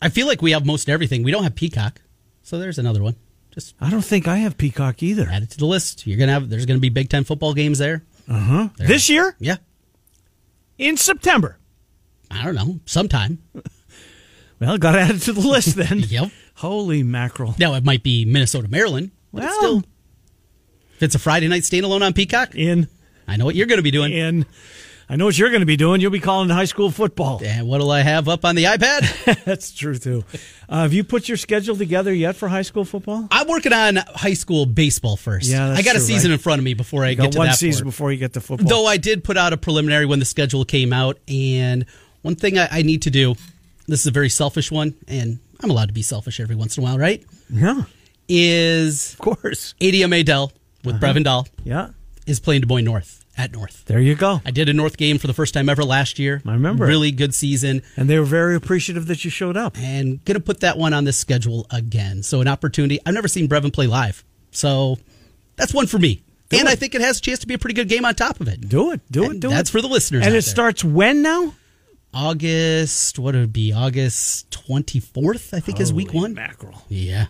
[0.00, 1.22] I feel like we have most everything.
[1.22, 2.00] We don't have Peacock,
[2.42, 3.14] so there's another one.
[3.50, 5.28] Just I don't think I have Peacock either.
[5.30, 6.06] add it to the list.
[6.06, 6.48] You're gonna have.
[6.48, 8.02] There's gonna be Big Ten football games there.
[8.26, 8.68] Uh huh.
[8.78, 9.56] This year Yeah.
[10.78, 11.58] in September.
[12.32, 12.80] I don't know.
[12.86, 13.42] Sometime.
[14.60, 15.98] Well, got added to the list then.
[16.08, 16.30] Yep.
[16.54, 17.56] Holy mackerel!
[17.58, 19.10] Now it might be Minnesota, Maryland.
[19.32, 19.82] But it's Well- still.
[20.96, 22.86] If it's a Friday night standalone on Peacock, In
[23.26, 24.12] I know what you're going to be doing.
[24.12, 24.46] in.
[25.08, 26.00] I know what you're going to be doing.
[26.00, 27.40] You'll be calling high school football.
[27.44, 29.44] And what'll I have up on the iPad?
[29.44, 30.22] That's true too.
[30.68, 33.26] Uh, have you put your schedule together yet for high school football?
[33.32, 35.50] I'm working on high school baseball first.
[35.50, 36.34] Yeah, I got a season right?
[36.34, 37.92] in front of me before I You get to one that season part.
[37.92, 38.68] before you get to football.
[38.68, 41.84] Though I did put out a preliminary when the schedule came out, and
[42.22, 43.34] one thing I, I need to do.
[43.86, 46.82] This is a very selfish one, and I'm allowed to be selfish every once in
[46.82, 47.22] a while, right?
[47.50, 47.82] yeah,
[48.28, 49.74] Is of course.
[49.80, 50.52] ADM Adel
[50.84, 51.04] with uh-huh.
[51.12, 51.90] Brevin Dahl Yeah,
[52.26, 53.84] is playing Des Moines North at North.
[53.86, 54.40] there you go.
[54.44, 56.42] I did a North game for the first time ever last year.
[56.46, 56.88] I remember it.
[56.88, 57.82] Really good season.
[57.96, 59.76] And they were very appreciative that you showed up.
[59.78, 62.22] and going to put that one on the schedule again.
[62.22, 63.00] So an opportunity.
[63.06, 64.98] I've never seen Brevin play live, so
[65.56, 66.22] that's one for me.
[66.50, 66.72] Do and it.
[66.72, 68.48] I think it has a chance to be a pretty good game on top of
[68.48, 68.68] it.
[68.68, 69.48] Do it, do it, And it.
[69.48, 70.20] that's for the listeners.
[70.26, 70.42] And it there.
[70.42, 71.54] starts when now?
[72.14, 73.18] August.
[73.18, 73.72] What would it be?
[73.72, 75.52] August twenty fourth.
[75.54, 76.34] I think is week Holy one.
[76.34, 76.82] Mackerel.
[76.88, 77.26] Yeah,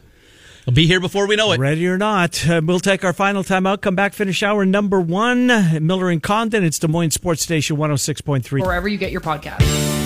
[0.66, 1.60] I'll be here before we know it.
[1.60, 3.80] Ready or not, uh, we'll take our final time out.
[3.82, 5.46] Come back, finish hour number one.
[5.86, 6.64] Miller and Condon.
[6.64, 8.60] It's Des Moines Sports Station 106.3.
[8.62, 10.01] wherever you get your podcast.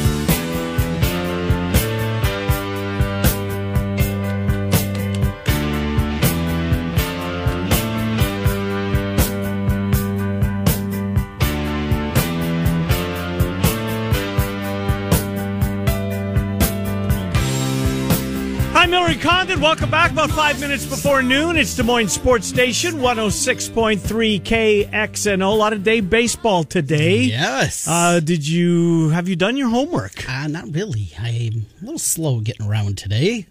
[19.07, 19.61] Hi, Miller and Condon.
[19.61, 20.11] Welcome back.
[20.11, 21.57] About five minutes before noon.
[21.57, 24.00] It's Des Moines Sports Station 106.3
[24.42, 25.46] KXNO.
[25.46, 27.20] A lot of day baseball today.
[27.20, 27.86] Yes.
[27.88, 30.28] Uh, did you have you done your homework?
[30.28, 31.12] uh, not really.
[31.20, 33.46] I'm a little slow getting around today.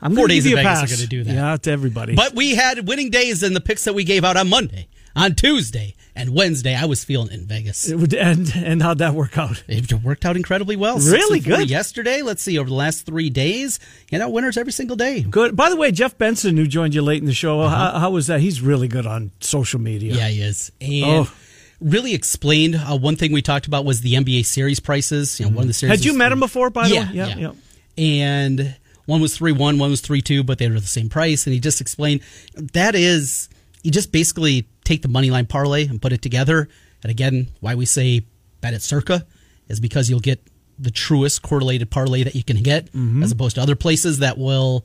[0.00, 0.96] I'm Four days in a Vegas are pass.
[0.96, 1.32] gonna do that.
[1.32, 2.16] Yeah, to everybody.
[2.16, 5.36] But we had winning days in the picks that we gave out on Monday, on
[5.36, 6.74] Tuesday, and Wednesday.
[6.74, 7.88] I was feeling in Vegas.
[7.88, 9.62] It would- and and how'd that work out?
[9.68, 10.98] It worked out incredibly well.
[10.98, 11.70] Really good.
[11.70, 13.78] Yesterday, let's see, over the last three days,
[14.10, 15.22] you know, winners every single day.
[15.22, 15.56] Good.
[15.56, 18.26] By the way, Jeff Benson, who joined you late in the show, how, how was
[18.26, 18.40] that?
[18.40, 20.12] He's really good on social media.
[20.12, 20.20] Uh-huh.
[20.20, 20.72] Yeah, he is.
[20.80, 21.32] And Oh.
[21.80, 25.40] really explained uh, one thing we talked about was the NBA series prices.
[25.40, 25.98] You know, one of the series.
[25.98, 26.70] Had you met him before?
[26.70, 27.52] By the yeah, way, yeah, yeah.
[27.98, 31.46] And one was three one, one was three two, but they were the same price.
[31.46, 32.20] And he just explained
[32.54, 33.48] that is
[33.82, 36.68] you just basically take the money line parlay and put it together.
[37.02, 38.24] And again, why we say
[38.60, 39.26] bet at Circa
[39.68, 40.40] is because you'll get
[40.78, 43.22] the truest correlated parlay that you can get, Mm-hmm.
[43.22, 44.84] as opposed to other places that will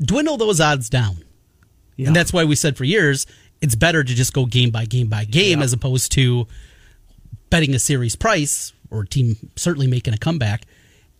[0.00, 1.16] dwindle those odds down.
[1.96, 2.08] Yeah.
[2.08, 3.26] And that's why we said for years
[3.62, 6.46] it's better to just go game by game by game as opposed to
[7.48, 10.66] betting a series price or a team certainly making a comeback.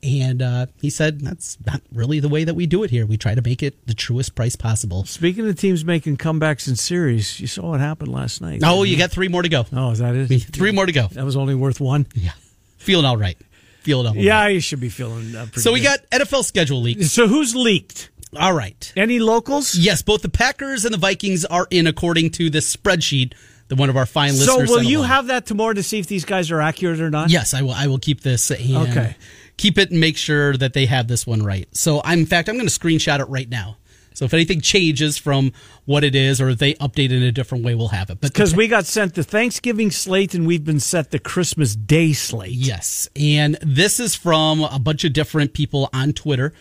[0.03, 3.07] And uh, he said that's not really the way that we do it here.
[3.07, 5.05] We try to make it the truest price possible.
[5.05, 8.61] Speaking of teams making comebacks in series, you saw what happened last night.
[8.65, 9.65] Oh, you got three more to go.
[9.73, 10.29] Oh, is that it?
[10.53, 11.09] Three more to go.
[11.09, 12.07] That was only worth one.
[12.15, 12.33] Yeah,
[12.77, 13.39] feeling all right.
[13.81, 14.23] Feeling all right.
[14.23, 16.01] Yeah, you should be feeling uh, pretty So we good.
[16.11, 17.11] got NFL schedule leaks.
[17.11, 18.11] So who's leaked?
[18.37, 18.93] All right.
[18.97, 19.75] Any locals?
[19.77, 23.33] Yes, both the Packers and the Vikings are in according to this spreadsheet
[23.69, 24.69] that one of our fine listeners.
[24.69, 25.09] So will you along.
[25.09, 27.31] have that tomorrow to see if these guys are accurate or not?
[27.31, 27.73] Yes, I will.
[27.73, 28.51] I will keep this.
[28.51, 29.17] Uh, and uh, Okay.
[29.57, 31.69] keep it and make sure that they have this one right.
[31.77, 33.77] So, I'm, in fact, I'm going to screenshot it right now.
[34.15, 35.53] So if anything changes from
[35.85, 38.19] what it is, or if they update it in a different way, we'll have it.
[38.19, 42.15] But Because we got sent the Thanksgiving slate and we've been set the Christmas Day
[42.15, 42.53] slate.
[42.53, 43.11] Yes.
[43.15, 46.55] And this is from a bunch of different people on Twitter.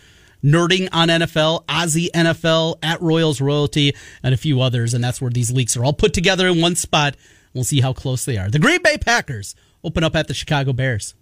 [0.46, 4.94] Nerding on NFL, Aussie NFL, at Royals Royalty, and a few others.
[4.94, 7.16] And that's where these leaks are all put together in one spot.
[7.52, 8.48] We'll see how close they are.
[8.48, 11.14] The Green Bay Packers open up at the Chicago Bears.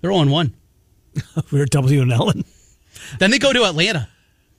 [0.00, 0.54] They're 0 1.
[1.52, 2.44] We're W and Ellen.
[3.18, 4.08] Then they go to Atlanta.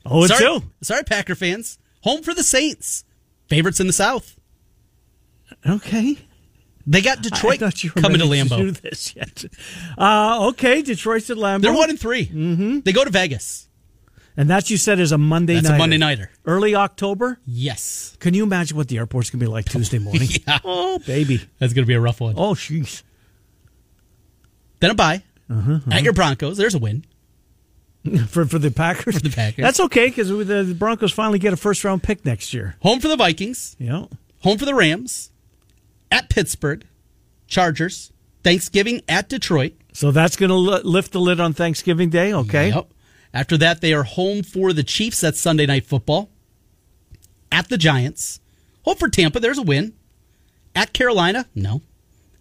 [0.05, 0.63] Oh, sorry, two.
[0.81, 1.79] sorry, Packer fans.
[2.03, 3.05] Home for the Saints.
[3.47, 4.39] Favorites in the South.
[5.67, 6.19] Okay.
[6.87, 8.57] They got Detroit thought you were coming to Lambeau.
[8.57, 9.45] do this yet.
[9.97, 11.61] Uh, okay, Detroit's at Lambeau.
[11.63, 12.79] They're one and 3 Mm-hmm.
[12.81, 13.67] They go to Vegas.
[14.37, 15.77] and that you said is a Monday That's a.
[15.77, 16.29] Monday nighter.
[16.45, 17.39] Early October.
[17.45, 18.15] Yes.
[18.19, 20.29] Can you imagine what the airport's gonna be like Tuesday morning?
[20.47, 20.59] Yeah.
[20.63, 21.37] Oh, baby.
[21.59, 22.35] That's going to be a rough one.
[22.37, 23.01] Oh, jeez.
[24.79, 26.57] Then a bye Mm-hmm, at your Broncos.
[26.57, 27.05] There's a win.
[28.27, 29.15] For for the Packers.
[29.15, 29.63] For the Packers.
[29.63, 32.75] That's okay because the Broncos finally get a first round pick next year.
[32.81, 33.75] Home for the Vikings.
[33.79, 34.05] Yeah.
[34.41, 35.31] Home for the Rams.
[36.11, 36.85] At Pittsburgh.
[37.47, 38.11] Chargers.
[38.43, 39.73] Thanksgiving at Detroit.
[39.93, 42.33] So that's going to li- lift the lid on Thanksgiving Day.
[42.33, 42.69] Okay.
[42.69, 42.91] Yep.
[43.33, 45.21] After that, they are home for the Chiefs.
[45.21, 46.29] That's Sunday Night Football.
[47.51, 48.39] At the Giants.
[48.83, 49.39] Home for Tampa.
[49.39, 49.93] There's a win.
[50.75, 51.47] At Carolina.
[51.55, 51.81] No.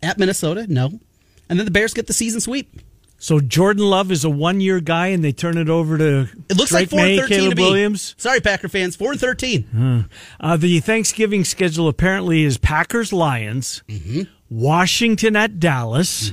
[0.03, 0.67] At Minnesota.
[0.69, 1.01] No.
[1.49, 2.81] And then the Bears get the season sweep.
[3.25, 6.59] So Jordan Love is a one year guy, and they turn it over to It
[6.59, 7.59] looks Drake like 4 May, 13 Caleb.
[7.59, 8.15] Williams.
[8.19, 8.97] Sorry, Packer fans.
[8.97, 10.09] 4 and 13.
[10.41, 14.23] Uh, the Thanksgiving schedule apparently is Packers Lions, Mm-hmm.
[14.51, 16.33] Washington at Dallas,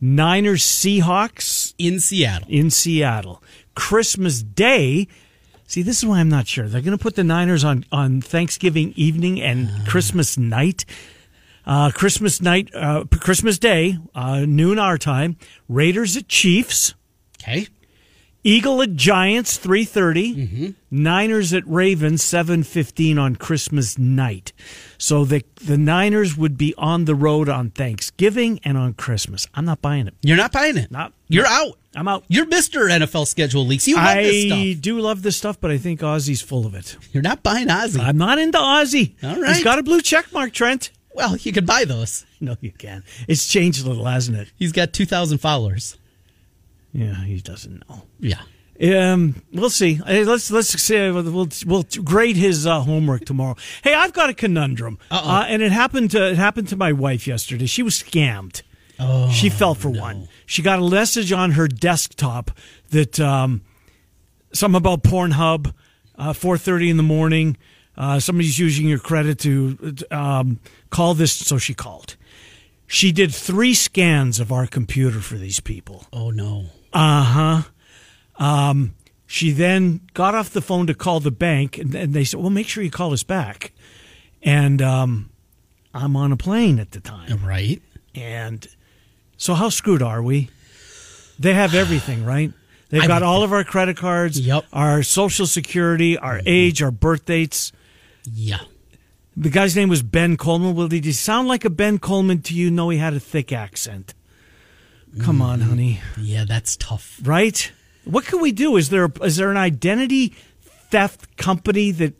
[0.00, 2.48] Niners Seahawks In Seattle.
[2.50, 3.40] in Seattle.
[3.76, 5.06] Christmas Day.
[5.68, 6.66] See, this is why I'm not sure.
[6.66, 9.84] They're going to put the Niners on, on Thanksgiving evening and Ah.
[9.86, 10.84] Christmas night.
[11.64, 15.36] Uh, Christmas night, uh, Christmas Day, uh, noon our time.
[15.68, 16.94] Raiders at Chiefs.
[17.40, 17.68] Okay.
[18.44, 20.34] Eagle at Giants, 3.30.
[20.34, 20.70] Mm-hmm.
[20.90, 24.52] Niners at Ravens, seven fifteen on Christmas night.
[24.98, 29.46] So the the Niners would be on the road on Thanksgiving and on Christmas.
[29.54, 30.14] I'm not buying it.
[30.22, 30.90] You're not buying it.
[30.90, 31.78] Not- You're out.
[31.94, 32.24] I'm out.
[32.28, 32.90] You're Mr.
[32.90, 33.86] NFL schedule leaks.
[33.88, 34.58] You love this stuff.
[34.58, 36.96] I do love this stuff, but I think Ozzy's full of it.
[37.12, 38.00] You're not buying Ozzy.
[38.00, 39.14] I'm not into Ozzy.
[39.22, 39.54] All right.
[39.54, 40.90] He's got a blue check mark, Trent.
[41.14, 42.24] Well, you could buy those.
[42.42, 43.04] No, you can.
[43.28, 44.50] It's changed a little, hasn't it?
[44.58, 45.96] He's got 2,000 followers.
[46.92, 48.02] Yeah, he doesn't know.
[48.18, 48.40] Yeah.
[48.82, 49.94] Um, we'll see.
[50.04, 51.10] Hey, let's let's see.
[51.10, 53.54] We'll we'll grade his uh, homework tomorrow.
[53.84, 57.28] Hey, I've got a conundrum, uh, and it happened to it happened to my wife
[57.28, 57.66] yesterday.
[57.66, 58.62] She was scammed.
[58.98, 60.28] Oh, she fell for one.
[60.46, 62.50] She got a message on her desktop
[62.90, 63.62] that um,
[64.52, 65.72] something about Pornhub,
[66.16, 67.56] uh, four thirty in the morning.
[67.96, 70.58] Uh, somebody's using your credit to um,
[70.92, 72.14] call this, so she called.
[72.86, 76.04] She did three scans of our computer for these people.
[76.12, 76.66] Oh, no.
[76.92, 77.62] Uh huh.
[78.44, 78.94] Um,
[79.26, 82.50] she then got off the phone to call the bank, and, and they said, "Well,
[82.50, 83.72] make sure you call us back."
[84.42, 85.30] And um,
[85.94, 87.80] I'm on a plane at the time, Right.
[88.14, 88.66] and
[89.38, 90.50] so how screwed are we?
[91.38, 92.52] They have everything, right?
[92.90, 94.66] They've got all of our credit cards, Yep.
[94.72, 97.72] our social security, our age, our birth dates.
[98.30, 98.58] Yeah.
[99.36, 100.74] The guy's name was Ben Coleman.
[100.74, 102.70] Well, did he sound like a Ben Coleman to you?
[102.70, 104.14] No, he had a thick accent.
[105.20, 106.00] Come on, honey.
[106.18, 107.20] Yeah, that's tough.
[107.22, 107.70] right?
[108.04, 108.76] What can we do?
[108.76, 110.34] Is there is there an identity
[110.90, 112.14] theft company that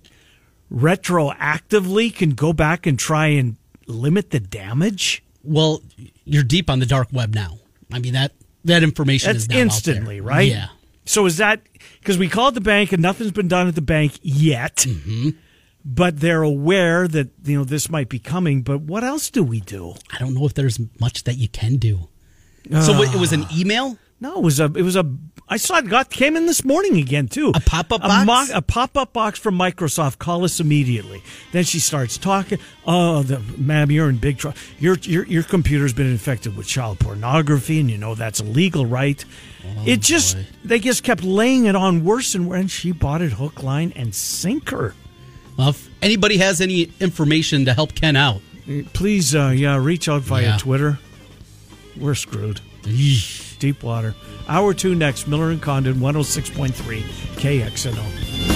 [0.72, 3.56] retroactively can go back and try and
[3.86, 5.22] limit the damage?
[5.42, 5.82] Well,
[6.24, 7.58] you're deep on the dark web now.
[7.92, 8.32] I mean, that
[8.64, 10.48] that information That's is now out instantly, right?
[10.48, 10.68] Yeah.
[11.04, 11.60] So is that
[11.98, 14.76] because we called the bank and nothing's been done at the bank yet?
[14.76, 15.30] Mm-hmm.
[15.84, 18.62] But they're aware that you know this might be coming.
[18.62, 19.94] But what else do we do?
[20.12, 22.08] I don't know if there's much that you can do.
[22.70, 23.02] So ah.
[23.02, 23.98] it was an email?
[24.20, 25.04] No, it was a it was a
[25.48, 27.50] I saw it got came in this morning again too.
[27.56, 28.50] A pop-up a box?
[28.54, 30.18] a pop up box from Microsoft.
[30.18, 31.24] Call us immediately.
[31.50, 32.60] Then she starts talking.
[32.86, 34.56] Oh, the ma'am, you're in big trouble.
[34.78, 39.24] Your your your computer's been infected with child pornography, and you know that's illegal, right?
[39.66, 40.46] Oh, it just boy.
[40.64, 42.60] they just kept laying it on worse and worse.
[42.60, 44.94] And she bought it hook, line, and sinker.
[45.56, 48.40] Well, if anybody has any information to help Ken out,
[48.92, 50.56] Please, uh, yeah, reach out via Yeah.
[50.56, 50.98] Twitter.
[51.96, 52.60] We're screwed.
[53.58, 54.14] Deep water.
[54.48, 55.26] Hour two next.
[55.26, 57.02] Miller and Condon, 106.3
[57.36, 58.51] KXNO.